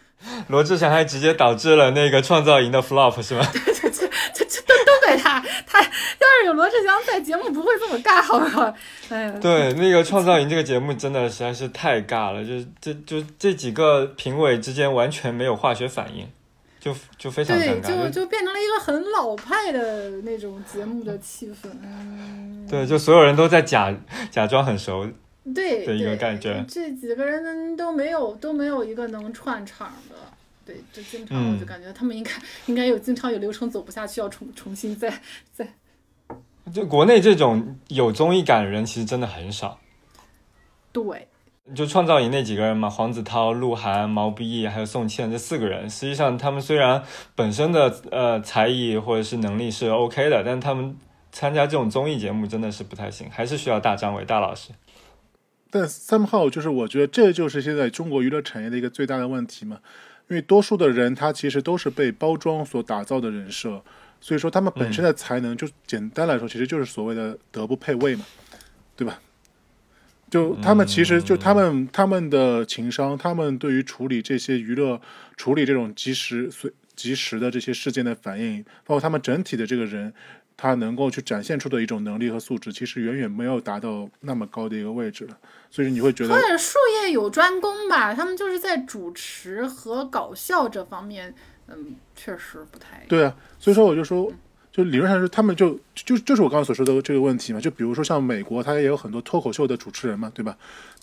[0.50, 3.44] 罗志祥还直接导致了那个创造营的 flop 是吗？
[3.52, 8.72] 这这这这都都怪他，他要是有罗志祥在，节目不会这么尬，好不好？
[9.10, 16.30] 哎呀，对，那个创造营这个节目真的实在是太尬了，就是这就这几个评委之间完全没有化学反应，
[16.84, 17.88] 就就非常对，尴尬。
[17.88, 21.69] 就就变成了一个很老派的那种节目的气氛。
[21.81, 23.95] 嗯对，就所有人都在假
[24.29, 25.07] 假装很熟。
[25.55, 30.15] 对的一个感觉这几个人都没有都没有一个能串场的。
[30.65, 32.31] 对，就经常我就嗯感觉他们应该
[32.65, 35.21] 应该有经常有流程走不下去，要重重新再
[35.53, 35.65] 再
[36.73, 39.79] 就国内这种有综艺感的人其实真的很少。
[40.91, 41.27] 对。
[41.74, 47.01] 就创造营那几个人嘛，黄子韬、鹿晗、毛不易还有宋茜这四个人，实际上他们虽然
[47.36, 50.95] 本身的呃才艺或者是能力是 OK 的，但他们
[51.32, 54.72] 参加这种综艺节目真的是不太行，还是需要大张伟大老师。
[55.72, 59.80] 但 somehow 就是我觉得这就是现在中国娱乐产业的一个最大的问题嘛，
[60.30, 63.82] 因为多数的人他其实都是被包装所打造的人设，
[64.20, 68.26] 所以说他们本身的才能就简单来说，其实就是所谓的德不配位嘛，
[68.95, 69.20] 对吧？
[70.34, 74.99] 就他们其实就他们他们的情商，他们对于处理这些娱乐、
[75.38, 80.11] 处理这种及时随及时的这些事件的反应，包括他们整体的这个人，
[80.57, 85.38] 他能够去展现出的一种能力和素质，其实远远没有达到那么高的一个位置了。
[85.69, 91.31] 所以你会觉得或，者术业有专攻吧，他们就是在主持和搞笑这方面，
[91.67, 93.05] 嗯，确实不太。
[93.07, 94.34] 对啊，所以说我就说，
[94.74, 97.61] 就理论上是他们就就就是我刚刚所说的这个问题嘛。
[97.61, 100.57] 就比如说像美国，它也有很多脱口秀的主持人嘛，对吧？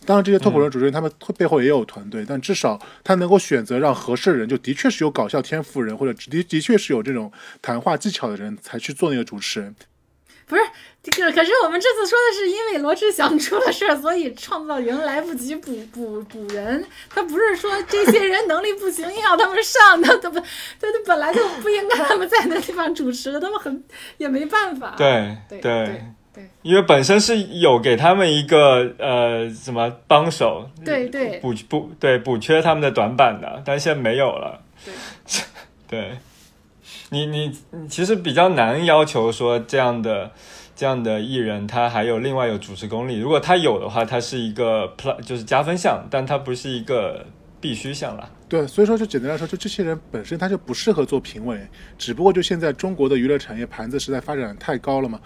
[0.05, 1.09] 当然，这些脱口秀主持人他们
[1.39, 7.31] 背后也有团队，但至少他能够选择让合适的人，就的确是有搞笑天赋人，或者的的确是有这种
[7.63, 9.73] 谈话技巧的人才去做那个主持人。
[10.51, 10.63] 不是
[11.03, 16.85] 这个，可是我们这次说的是因为罗志祥出了事儿，所以创造营来不及补补补人。
[17.09, 20.45] 他不是说这些人能力不行，硬要他们上，他他不，他
[20.81, 23.83] 他本来就不应该他们在那地方主持的， 他们很
[24.19, 24.97] 也没办法。
[24.99, 26.03] 对对对对
[26.35, 34.61] 对因为本身是有给他们一个呃什么帮手，对对补补对补缺他们的短板的，但现在没有了。
[34.85, 34.95] 对
[35.89, 36.19] 对，
[37.11, 37.53] 你你
[37.89, 40.31] 其实比较难要求说这样的
[40.75, 47.27] 这样的艺人他还有另外有主持功力，如果他有的话，他是一个 plus 就是加分项，但他不是一个
[47.61, 48.31] 必须项了。
[48.49, 51.61] 对，所以说就简单来说，就这些人本身他就不适合做评委，
[51.99, 55.21] 只不过就现在中国的娱乐产业盘子实在发展太高了嘛。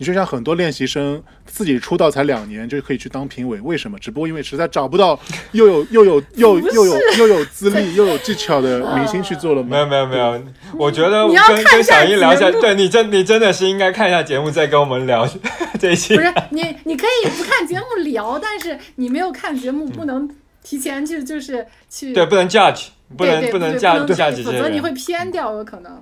[0.00, 3.98] 你就像很多练习生自己出道才两年就可以去当评委，为什么？
[3.98, 5.20] 只不过因为实在找不到
[5.52, 9.86] 又有又有又又有 又有资历又有技巧的明星去做了没有。
[9.86, 10.42] 没有没有，
[10.78, 15.28] 我觉得你要跟跟看一下小英聊一下，对你真你真的是应该看一下节目，再跟我们聊
[15.78, 16.16] 这一期。
[16.16, 20.26] 不是你，你可以不看节目聊，但是你没有看节目，不能
[20.62, 22.86] 提前去就是去对，不能 judge，
[23.18, 24.90] 不能不能架这些否则你会。
[24.92, 26.00] 偏掉，有可能。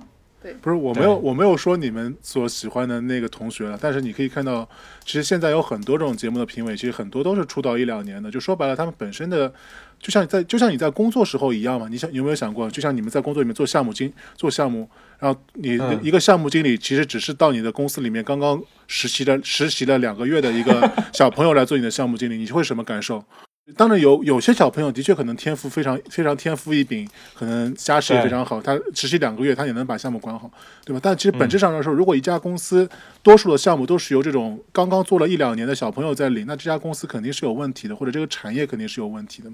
[0.61, 4.67] 不是我没有我没有说你们所喜欢的那个同学了，但是你可以看到，
[5.03, 9.53] 其实现在有很多这种节目的评委，其实很多都是出道一两年的，就说白了，他们本身的
[9.99, 23.23] 就像在就像你在工作时候一样嘛，你想有没有想过，就像你们在工作里面做项目经做项目，然后你一个项目经理其实只是到你的公司里面刚刚实习了实习了两个月的一个 小朋友来做你的项目经理，你会什么感受？
[23.77, 30.49] 当然有有些小朋友的确可能天赋非常非常天赋异禀，可能家世也非常好，他实习两个月他也能把项目管好，
[30.85, 30.99] 对吧？
[31.01, 32.89] 但其实本质上来说，如果一家公司
[33.21, 39.49] 多数的项目都是由这种刚刚做了一两年的小朋友在领，那这家公司肯定是有问题的，或者这个产业肯定是有问题的。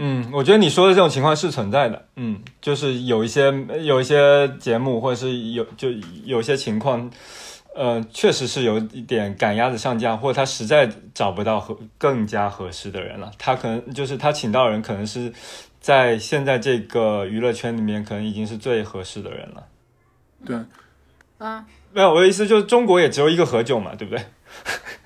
[0.00, 2.06] 嗯，我觉得你说的这种情况是存在的。
[2.16, 3.52] 嗯，就是有一些
[3.82, 5.88] 有一些节目，或者是有就
[6.24, 7.10] 有些情况，
[7.74, 13.30] 呃，确实是有一点赶鸭子上架，或者他实在找不到合更加合适的人了。
[13.38, 15.32] 他可能就是他请到人，可能是
[15.80, 19.66] 在现在这个娱乐圈里面，可能已经是最合适的人了。
[20.44, 20.56] 对，
[21.38, 24.24] 啊，没有，我的意思就是中国也只有一个何炅嘛，对不对？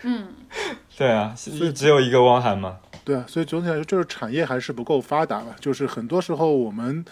[0.03, 0.29] 嗯，
[0.97, 2.79] 对啊，是只有一个汪涵嘛。
[3.05, 5.57] 对啊，所以总体来说，就是产业还是不够发达吧。
[5.61, 7.05] 就是很多时候我们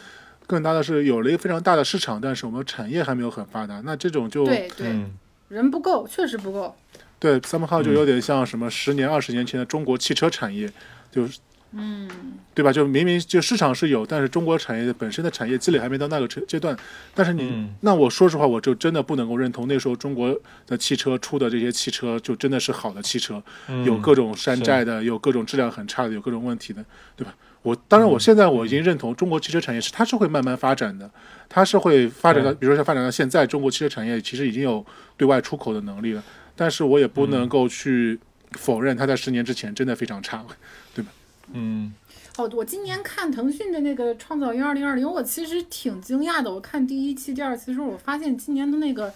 [0.46, 3.80] 更大的是有了一个非常大的市场，但是我们产业还没有很发达。
[3.84, 5.12] 那这种就对对，嗯，
[5.50, 6.74] 人不够，确实不够。
[7.18, 10.72] 对 somehow 就有点像什么十年、二十年前的中国汽车产业，
[11.12, 11.38] 就是
[11.72, 12.08] 嗯，
[12.54, 12.72] 对吧？
[12.72, 16.76] 就明明就市场是有，但是中国产业本身的产业积累还没到那个阶阶段。
[17.14, 20.34] 但是你，嗯那我说实话，我就真的不能够认同那时候中国
[20.66, 26.84] 的汽车出的这些汽车就真的是好的汽车，嗯有各种山寨的，有各种质量很差的，有各种问题的，
[27.16, 27.34] 对吧？
[27.62, 31.10] 我当然，我现在我已经认同中国汽车产业是它是会慢慢发展的，
[31.48, 34.84] 它是会发展到，比如说像发展到现在，中国汽车产业其实已经有
[35.16, 36.22] 对外出口的能力了，
[36.56, 38.18] 但是我也不能够去
[38.52, 40.44] 否认它在十年之前真的非常差。
[40.94, 41.10] 对吧
[41.52, 41.92] 嗯
[42.36, 46.50] 哦，我今年看腾讯的那个《创造营二零二零》，我其实挺惊讶的。
[46.50, 49.12] 我看第一期、第二期的时候，我发现今年的那个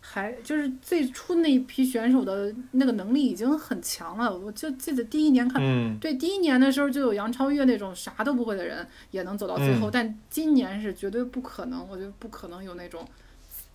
[0.00, 4.34] 还就是最初那一批选手的那个能力已经很强了。
[4.36, 13.06] 我就记得第一年看，嗯对第一年的时候就有杨超越那种啥都不会的人也能走到最后，嗯但今年是绝对不可能，我觉得不可能有那种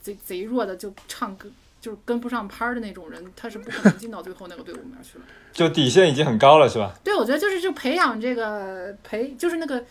[0.02, 1.50] 贼贼弱的就唱歌
[1.80, 5.24] 就是跟不上拍儿的那种人，他是不可能进到最后那个队伍里面去了。
[5.54, 6.94] 就底线已经很高了，是吧？
[7.04, 9.86] 对，我觉得就是就培养这个培，就是那个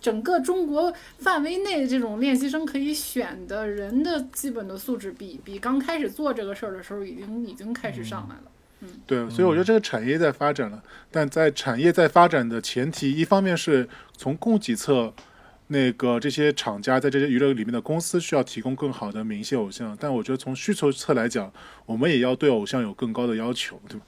[0.00, 8.42] 整个中国范围内这种练习生可以选的人的基本的素质比，比刚开始做这个事儿的时候已经已经开始上来了。
[8.82, 13.86] 嗯对，所以我觉得这个产业在发展了，但在产业在发展的前提，一方面是
[14.16, 15.12] 从供给侧，
[15.66, 21.52] 那个这些厂家在这些娱乐里面的公司需要提供更好的明星偶像，但我觉得从需求侧来讲，
[21.84, 24.06] 我们也要对偶像有更高的要求，对吧？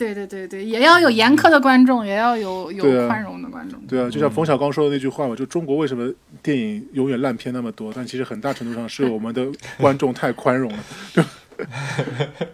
[0.00, 3.78] 对对对对，也要有严苛的观众，也要有有宽容的观众。
[3.86, 6.10] 对啊，就像冯小刚说的那句话嘛，就中国为什么
[6.42, 7.92] 电影永远烂片那么多？
[7.94, 9.46] 但其实很大程度上是我们的
[9.78, 10.78] 观众太宽容了。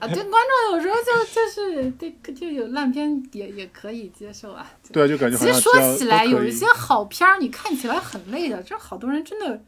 [0.01, 4.69] 啊，对，观众有时候就就是对，就有烂片也也可以接受啊。
[4.93, 9.63] 对啊，就感觉好其实说像只要起来，有一些好片儿，你看起来很累的，这好多人真的。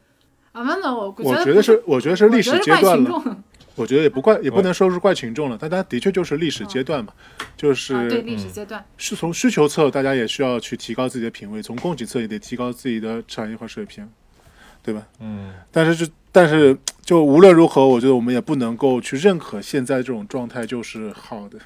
[0.50, 3.36] 啊，完了，我我觉不觉得是，我觉得是历史阶段了。
[3.78, 7.12] 我觉得也不怪，也不能说是怪群众了，但它的确就是历史阶段嘛，
[7.56, 14.08] 就啊，对是历史阶段，是从需求侧，大家也需要去提高自己的品味；从供给侧也得提高自己的产业化水平，
[14.82, 15.06] 对吧？
[15.20, 21.58] 嗯但是就但是就无论如何，我觉得我们也不能够去认可现在这种状态就是好的，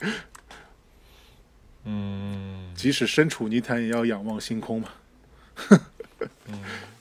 [1.84, 4.88] 嗯 即使身处泥潭，也要仰望星空嘛。
[6.48, 6.58] 嗯，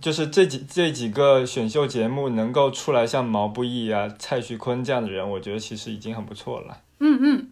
[0.00, 6.78] 就是这几这几个选秀节目能够出来像毛不易啊、蔡徐坤这样的人，我觉得其实已经很不错了。
[7.00, 7.50] 嗯嗯，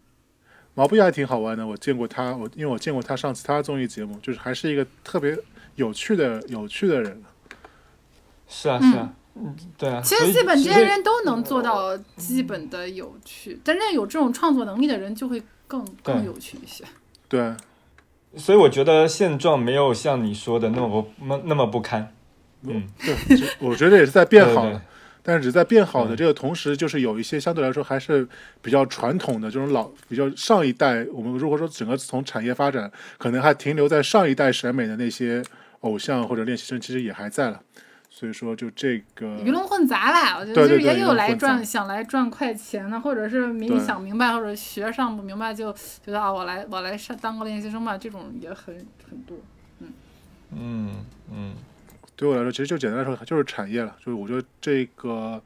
[0.75, 5.37] 毛不易还挺好玩的，我见过他，我因为我见过他上其他综艺节目，就是还是一个特别
[5.75, 7.23] 有趣的有趣的人。
[8.49, 10.01] 是啊，是啊，嗯，对啊。
[10.03, 16.85] 其实基本这些人都能做到基本的有趣，真正有这种创作能力的人就会更更有趣一些。
[17.29, 17.55] 对，
[18.37, 22.13] 所以我觉得现状没有像你说的那么不那那么不堪。
[22.63, 23.15] 嗯，对，
[23.59, 24.83] 我觉得也是在变好对对了。
[25.27, 28.29] 但是只在变好的嗯这个同时，就是有一些相对来说还是
[28.61, 31.07] 比较传统的这种老、比较上一代。
[31.13, 35.43] 我们如果说整个从产业发展，可能还停留在上一代审美的那些
[35.81, 37.61] 偶像或者练习生，其实也还在了。
[38.17, 48.73] 所以说，就这个鱼龙混杂吧，我觉得就是也有来赚想来赚快钱的，或者是没想明白，或者学上不明白就觉得啊，我来我来上当个练习生吧，这种也很
[49.11, 49.37] 很多。
[49.81, 49.93] 嗯
[50.53, 51.55] 嗯嗯
[52.15, 53.97] 对我来说，其实就简单来说，就是产业了。
[53.99, 55.43] 就是我觉得这个，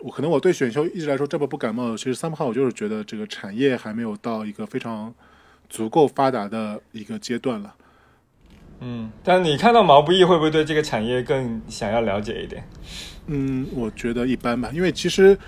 [0.00, 5.12] 我可能我对选秀一直来说这么不感冒，其实三号我就是觉得这个产业还没有到一个非常
[5.68, 7.74] 足够发达的一个阶段了。
[8.82, 9.10] 嗯。
[9.22, 12.62] 但你看到毛不易，会不会对这个产业更想要了解一点？
[13.28, 15.38] 嗯，我觉得一般吧，因为其实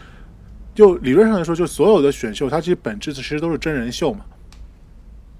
[0.74, 4.24] 就理论上来说，就所有的选秀，它其实本质其实都是真人秀嘛，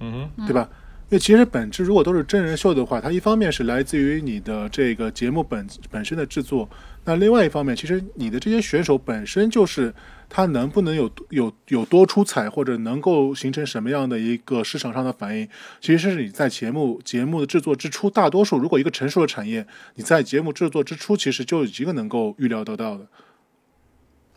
[0.01, 0.69] 嗯哼，对吧？
[1.11, 6.69] 因为其实本质如果都是真人秀的话，它一方面是来自于你的这个节目本本身的制作，
[7.07, 9.95] 那另外一方面，其实你的这些选手本身就是
[10.29, 15.47] 他能不能有有有多出彩，或者能够形成什么样的一个市场上的反应，
[15.81, 23.07] 其实是你在节目节目的制作之初，大多数如果一个成熟的产业，你在节目制作之初，其实就已经能够预料得到的。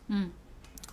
[0.08, 0.30] 嗯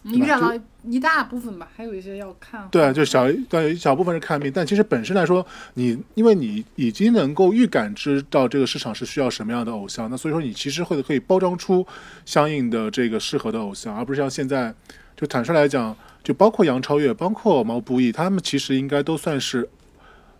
[0.08, 0.54] 你预料到
[0.84, 2.68] 一大部分吧，还有一些要看。
[2.70, 11.86] 对，啊就小对一小部分是看病，但其实本身来说，你因为你已经能够预感知到这个市场是需要什么样的偶像，那所以说你其实会可以包装出
[12.24, 14.72] 相应的这个适合的偶像，而不是像现在
[15.18, 19.68] 就坦率来讲，就包括杨超越，包括毛不易，他们其实应该都算是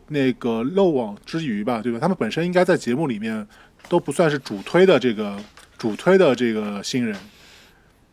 [0.10, 1.98] 那个漏网之鱼吧，对吧？
[2.00, 3.48] 他们本身应该在节目里面
[3.90, 5.36] 都不算是主推的这个
[5.76, 7.18] 主推的这个新人。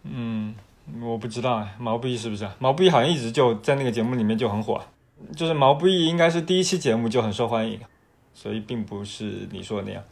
[0.04, 0.54] 嗯，
[1.00, 2.54] 我不知道哎，毛不易是不是啊？
[2.58, 4.80] 毛不易好像一直就在那个节目里面就很火，
[5.36, 7.80] 就是毛不易应该是第一期节目就很受欢迎，
[8.34, 10.04] 所以并不是你说的那样。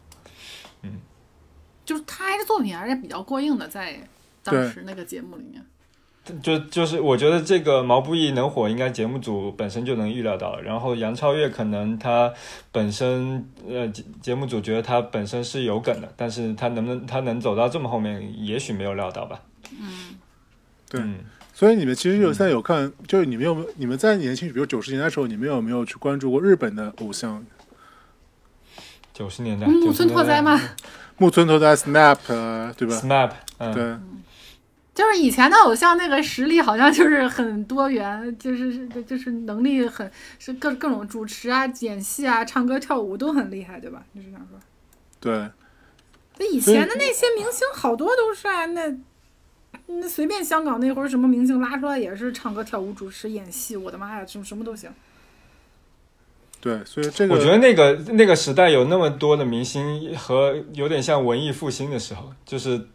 [0.82, 1.00] 嗯
[1.84, 3.98] 就是他还是作品还是比较过硬的，在
[4.44, 5.60] 当时那个节目里面。
[6.40, 10.60] 就就是我觉得这个毛不易能火，应该节目组本身就能预料到。
[10.60, 12.32] 然后杨超越可能他
[12.70, 19.40] 本身呃节节目组觉得他本身是有梗的，但是他能不能他能走到这么后面，也许没有料到吧。
[20.90, 21.20] 对嗯
[21.54, 27.44] 所以你们其实有现在有看，就是你们有没有你们在年轻，比如九十年代的时候，你们有没有去关注过日本的偶像？
[29.12, 30.58] 九十年代，嗯木村拓哉吗？
[31.18, 33.98] 木村拓哉、Snap，呃对吧？？Snap，嗯，对，
[34.94, 44.02] 就是以前的偶像那个实力好像就是很多元，就是就是能力很是各各种主持啊、演戏啊、唱歌跳舞都很厉害，对吧？
[44.14, 44.58] 就是想说。
[45.20, 45.50] 对，
[46.38, 48.90] 那以前的那些明星好多都是啊，那
[50.00, 54.90] 那随便香港那会儿什么明星拉出来也是唱歌跳舞、主持、演戏，我的妈呀，什么什么都行。
[56.60, 62.86] 对，所以这个我觉得那个那个时代有那么多的明星和有点像文艺复兴的时候，就是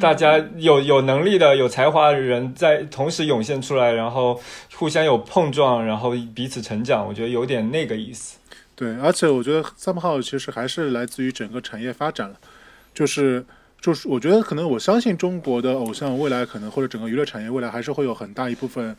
[0.00, 4.38] 大家有有能力的、有才华的人在同时涌现出来，然后
[4.74, 7.06] 互相有碰撞，然后彼此成长。
[7.06, 8.38] 我觉得有点那个意思。
[8.76, 12.36] 对，而且我觉得三号其实还是来自于整个产业发展了，
[12.92, 13.44] 就是
[13.82, 18.96] 就是我觉得可能我相信中国的偶像未来可能或者整个娱乐产业未来还是会有很大一部分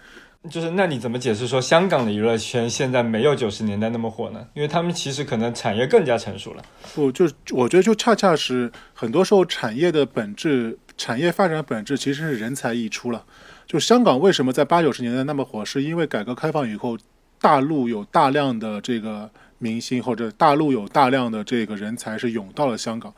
[0.50, 4.46] 就是那你怎么解释说香港的娱乐圈现在没有九十年代那么火呢？
[4.54, 6.62] 因为他们其实可能产业更加成熟了。
[6.94, 13.24] 不，就是我觉得就恰恰是很多时候产业的本质，产业发展的本质其实是人才溢出了。
[13.66, 16.98] 就香港为什么在八九十年代那么火，是因为改革开放以后，
[17.40, 19.30] 大陆有大量的这个
[19.60, 23.14] 明星或者大陆有大量的这个人才是涌到了香港。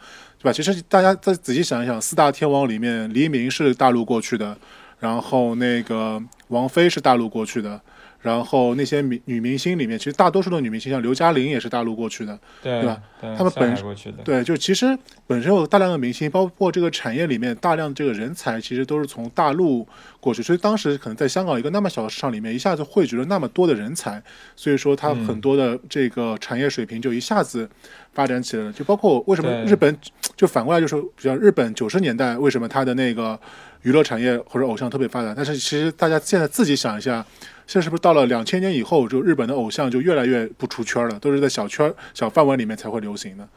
[0.45, 0.53] 对吧？
[0.53, 4.55] 其实大家再仔细想一想，四大天王里面，黎明是大陆过去的，
[4.99, 7.81] 然后那个王菲是大陆过去的，
[8.25, 12.35] 然后那些女女明星里面，其实大多数的女明星，像刘嘉玲也是大陆过去的。
[12.63, 14.97] 对对吧对他们本身过去的，对，就其实
[15.27, 19.87] 本身有大量的明星，包括这个产业里面大量这个人才，其实都是从大陆
[20.19, 24.19] 过去，所以当时可能在香港一个那么小的市场里面，一下子汇聚了那么多的人才，
[24.55, 27.69] 所以说它嗯很多的这个产业水平就一下子
[28.13, 28.73] 发展起来了。
[28.73, 29.95] 就包括为什么日本，
[30.35, 33.39] 就反过来就是，比较日本九十年代为什么它的那个
[33.83, 37.23] 娱乐产业或者偶像特别发达，但是其实大家现在自己想一下。
[37.67, 43.47] 现在是不是到了两千年以后，就日本的偶像就越来越不出圈了，都是在小圈小范围里面才会流行的？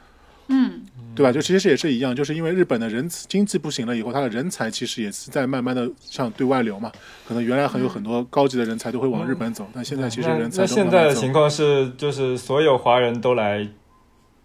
[0.50, 0.80] 嗯，
[1.14, 1.30] 对吧？
[1.30, 6.90] 就其实也是一样，就是因为日本的人经济不行了以后，他的人才其实也是在慢慢的向对外流嘛。
[7.26, 11.30] 可能原来很有很多高级的人才都会往日本走，但现在其实人才现在的情。
[11.34, 13.68] 况是，就是所有华人都来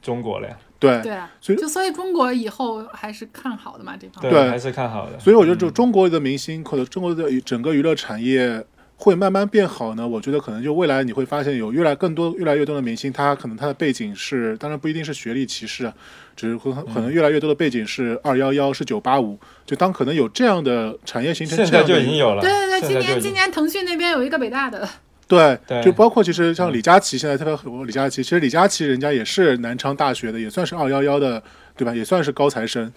[0.01, 4.33] 中国了呀，对，对啊，所以就所以中国以后还是看好的嘛，这方面。
[4.33, 5.17] 对还是看好的。
[5.17, 8.61] 所以我觉得就中国的明星或者中国的整个娱乐产业
[9.03, 10.07] 会慢慢变好呢。
[10.07, 15.93] 我觉得可能就未来你会发现有越来更多、越来越多的明星，他可能他的背景是，当然不一定是学历歧视啊，
[16.37, 19.37] 只是可可能越来越多的背景是二幺幺、是九八五。
[19.65, 24.87] 就当可能有这样的产业形成，现在就已经有了，对对对，今年今年腾讯那边有一个北大的，
[25.27, 27.83] 对，对就包括其实像李佳琦，现在特别火。
[27.83, 31.43] 李佳琦其实李佳琦人家也是南昌大学的，也算是二幺幺的，
[31.75, 31.93] 对吧？
[31.93, 32.89] 也算是高材生。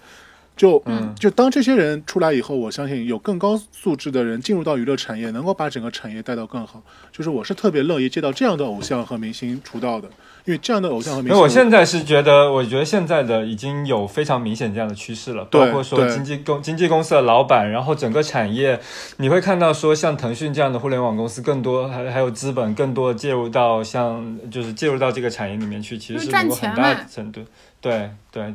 [0.57, 1.13] 就嗯。
[1.17, 6.83] 就当这些人出来以后，我相信有更高素质的人进入到娱乐产业，能够把整个产业带到更好。
[7.11, 10.07] 就是我是特别乐意接到这样的偶像和明星出道的，
[10.45, 18.79] 因为这样的偶像和明星，我现在是觉得，我觉得现在的已经有非常明显这样的趋势了，包括说经纪公经纪公司的老板，然后整个产业，
[19.17, 27.41] 你会看到说像腾讯这样的互联网公司，更多还还有资本更多的介入到像就是介入到这个产业里面去，其实是是能够赚钱很大程度，
[27.81, 28.53] 对对，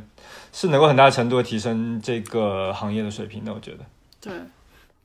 [0.53, 3.79] 是能够很大程度的提升这个行业的水平的，我觉得。
[4.21, 4.31] 对，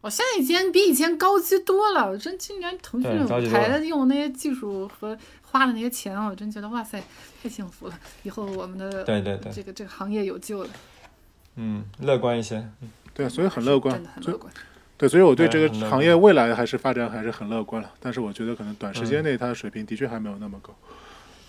[0.02, 2.08] 我现在已经比以前高级多了。
[2.08, 7.02] 我真今年腾讯 对高级多了台的用那些技术和花的那些钱，我真觉得哇塞，
[7.42, 7.98] 太幸福了。
[8.22, 10.70] 以后我们的对对对，这个这个行业有救了，
[11.56, 12.58] 嗯，乐观一些。
[12.82, 14.10] 嗯对，所以很乐观真的。
[14.10, 14.52] 很乐观。
[14.96, 17.90] 对，所以我对这个行业未来还是发展还是很乐观了。
[17.98, 20.72] 但是我觉得可能短时嗯间内它的水平的确还没有那么高，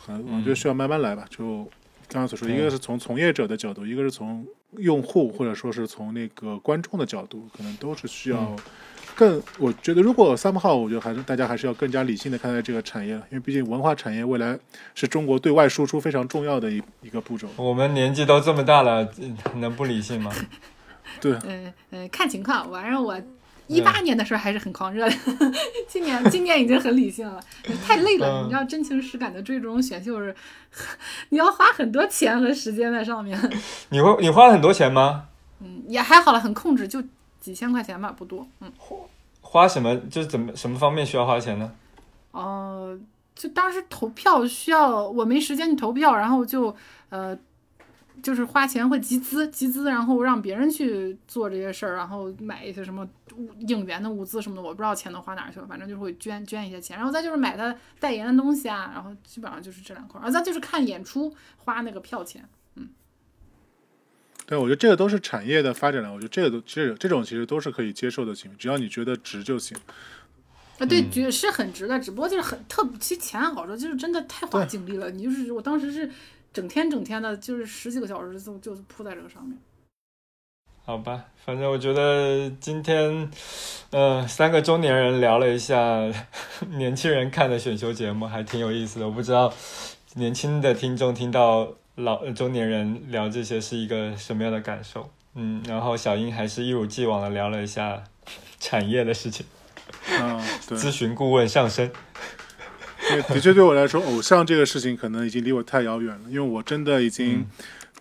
[0.04, 1.26] 可能我觉得需要慢慢来吧。
[1.30, 1.70] 就
[2.10, 4.46] 刚刚所说，一个是从从业者的角度，一个是从
[4.78, 8.58] 用户或者说是从那个观众的角度，可能都是需要嗯
[9.16, 9.42] 更。
[9.60, 14.58] 我觉得如果三号，我觉得还是大家还是要更加理性的看待这个产业了，因为毕竟文化产业未来
[14.96, 17.48] 是中国对外输出非常重要的一一个步骤。
[17.56, 19.08] 我们年纪都这么大了，
[19.56, 20.34] 能不理性吗？
[21.22, 22.72] 对，嗯嗯，看情况。
[22.72, 23.22] 反正我
[23.70, 25.16] 一八年的时候还是很狂热的，
[25.88, 27.40] 今年今年已经很理性了，
[27.86, 28.42] 太累了。
[28.42, 30.36] 嗯你知道真情实感的追这种选秀是，
[31.30, 33.40] 你要花很多钱和时间在上面。
[33.90, 35.28] 你会你花了很多钱吗？
[35.62, 37.02] 嗯，也还好了，很控制，就
[37.40, 38.48] 几千块钱吧，不多。
[38.62, 38.72] 嗯，
[39.42, 39.96] 花什么？
[40.10, 41.72] 就是怎么什么方面需要花钱呢？
[42.32, 42.98] 哦、
[43.36, 46.76] 就当时投票需要，我没时间去投票，然后就
[47.10, 47.38] 呃，
[48.22, 62.48] 就是花钱会集资，集资，然后让别人去做这些事儿，然后买一些什么物应援的物资什么的，我不知道钱都花哪儿去了，反正就是会捐捐一些钱，然后再就是买他代言的东西啊，然后基本上就是这两块儿，然后再就是看演出花那个票钱。
[62.76, 62.90] 嗯
[64.46, 66.12] 对，我觉得这个都是产业的发展了。
[66.12, 69.78] 我觉得这个都其实这种其实都是可以接受的行为，只要你觉得值就行。
[70.80, 75.12] 啊，对，觉是很值的，只不过就是很特，其实钱好说，就是真的太花精力了。
[75.12, 76.10] 你就是我当时是
[76.52, 79.58] 整天整天的，就是十几个小时就就扑在这个上面。
[80.86, 83.30] 好吧，反正我觉得今天，
[83.92, 86.12] 呃，三个中年人聊了一下
[86.78, 89.06] 年轻人看的选秀节目，还挺有意思的。
[89.06, 89.54] 我不知道
[90.16, 95.12] 年轻的听众听到老呃中年人聊这些是一个什么样的感受。
[95.36, 98.04] 嗯，然后小英还是一如既往的聊了一下
[98.60, 99.46] 产业的事情，
[100.66, 101.92] 咨询顾问上身。
[103.30, 107.46] 的确对我来说，偶像这个事情可能已经离我太遥远了，因为我真的已经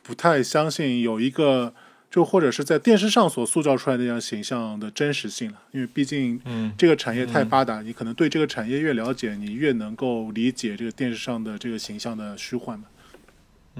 [0.03, 1.73] 不太相信有一个，
[2.11, 5.59] 就或者是在电视上所塑造出来的那样形象的真实性了。
[5.73, 12.87] 因为毕竟嗯这个产业太发达，你可能对这个产业越了解，你越能够理解这个电视上的这个形象的虚幻嘛。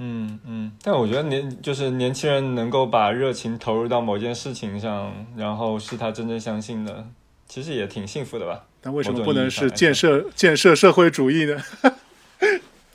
[0.01, 7.05] 嗯嗯，但我觉得年就是年轻人能够把热情投入到某件事情上，然后是他真正相信的，
[7.49, 8.63] 其实也挺幸福的吧。
[8.79, 11.61] 但为什么不能是建设建设社会主义呢？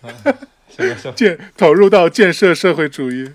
[1.14, 3.30] 建投入到建设社会主义。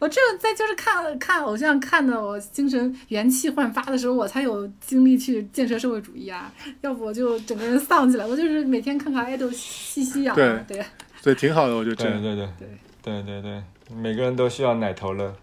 [0.00, 6.52] 我只有在就是看看偶像看的我精神元气焕发的时候，我才有精力去建设社会主义啊！
[6.82, 8.24] 要不我就整个人丧起来。
[8.24, 10.36] 我就是每天看看爱豆吸吸氧、啊，
[10.66, 10.84] 对对
[11.20, 12.22] 所以挺好的，我觉得这样。
[12.22, 12.68] 对对对
[13.02, 13.62] 对对对对，
[13.96, 15.34] 每个人都需要奶头乐。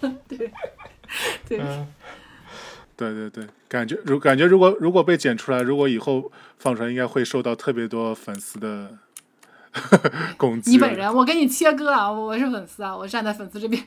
[0.28, 0.50] 对
[1.48, 1.86] 对，嗯，
[2.96, 8.90] 对对对，感觉如感觉如果如果被剪出来，如果以后放出来，应该会受到特别多粉丝的
[10.38, 10.70] 攻击。
[10.70, 12.10] 你本人，我给你切割啊！
[12.10, 13.82] 我是粉丝啊，我站在粉丝这边。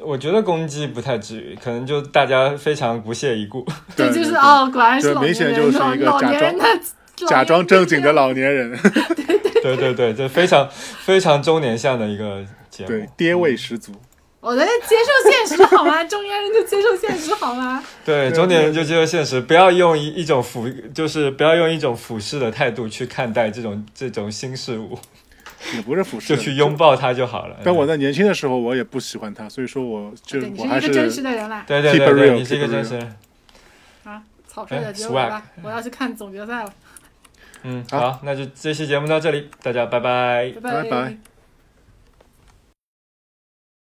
[0.00, 3.64] 我觉得攻击不太至于，可能就大家非常不屑一顾。
[3.96, 6.64] 对，就是哦，果然是明老年人，显就是一个老假年人的
[7.14, 8.76] 假装正经的老老年人，
[9.62, 12.88] 对对对，就非常非常中年向的一个节目。
[12.88, 13.92] 对，爹味十足。
[14.46, 16.02] 我们接受现实好吗？
[16.06, 17.82] 中年人就接受现实好吗？
[18.04, 24.96] 对，中年人就接受现实，不要用一一种俯，就是不要用一种俯视的态度去看待这种这种新事物，
[25.74, 26.76] 也不是俯视，就去拥。
[26.76, 27.56] 抱它就好了。
[27.64, 31.64] 但我在年轻的时候，我也不喜欢他，所以说我你我还是一个真实的人啦。
[31.66, 33.16] 对对对对，real，你是一个真实人。
[34.04, 36.72] 啊，草率的哎结尾吧，我要去看总决赛了，
[37.64, 40.52] 嗯，好好，那就这期节目到这里，大家拜拜。
[40.62, 41.16] 拜拜拜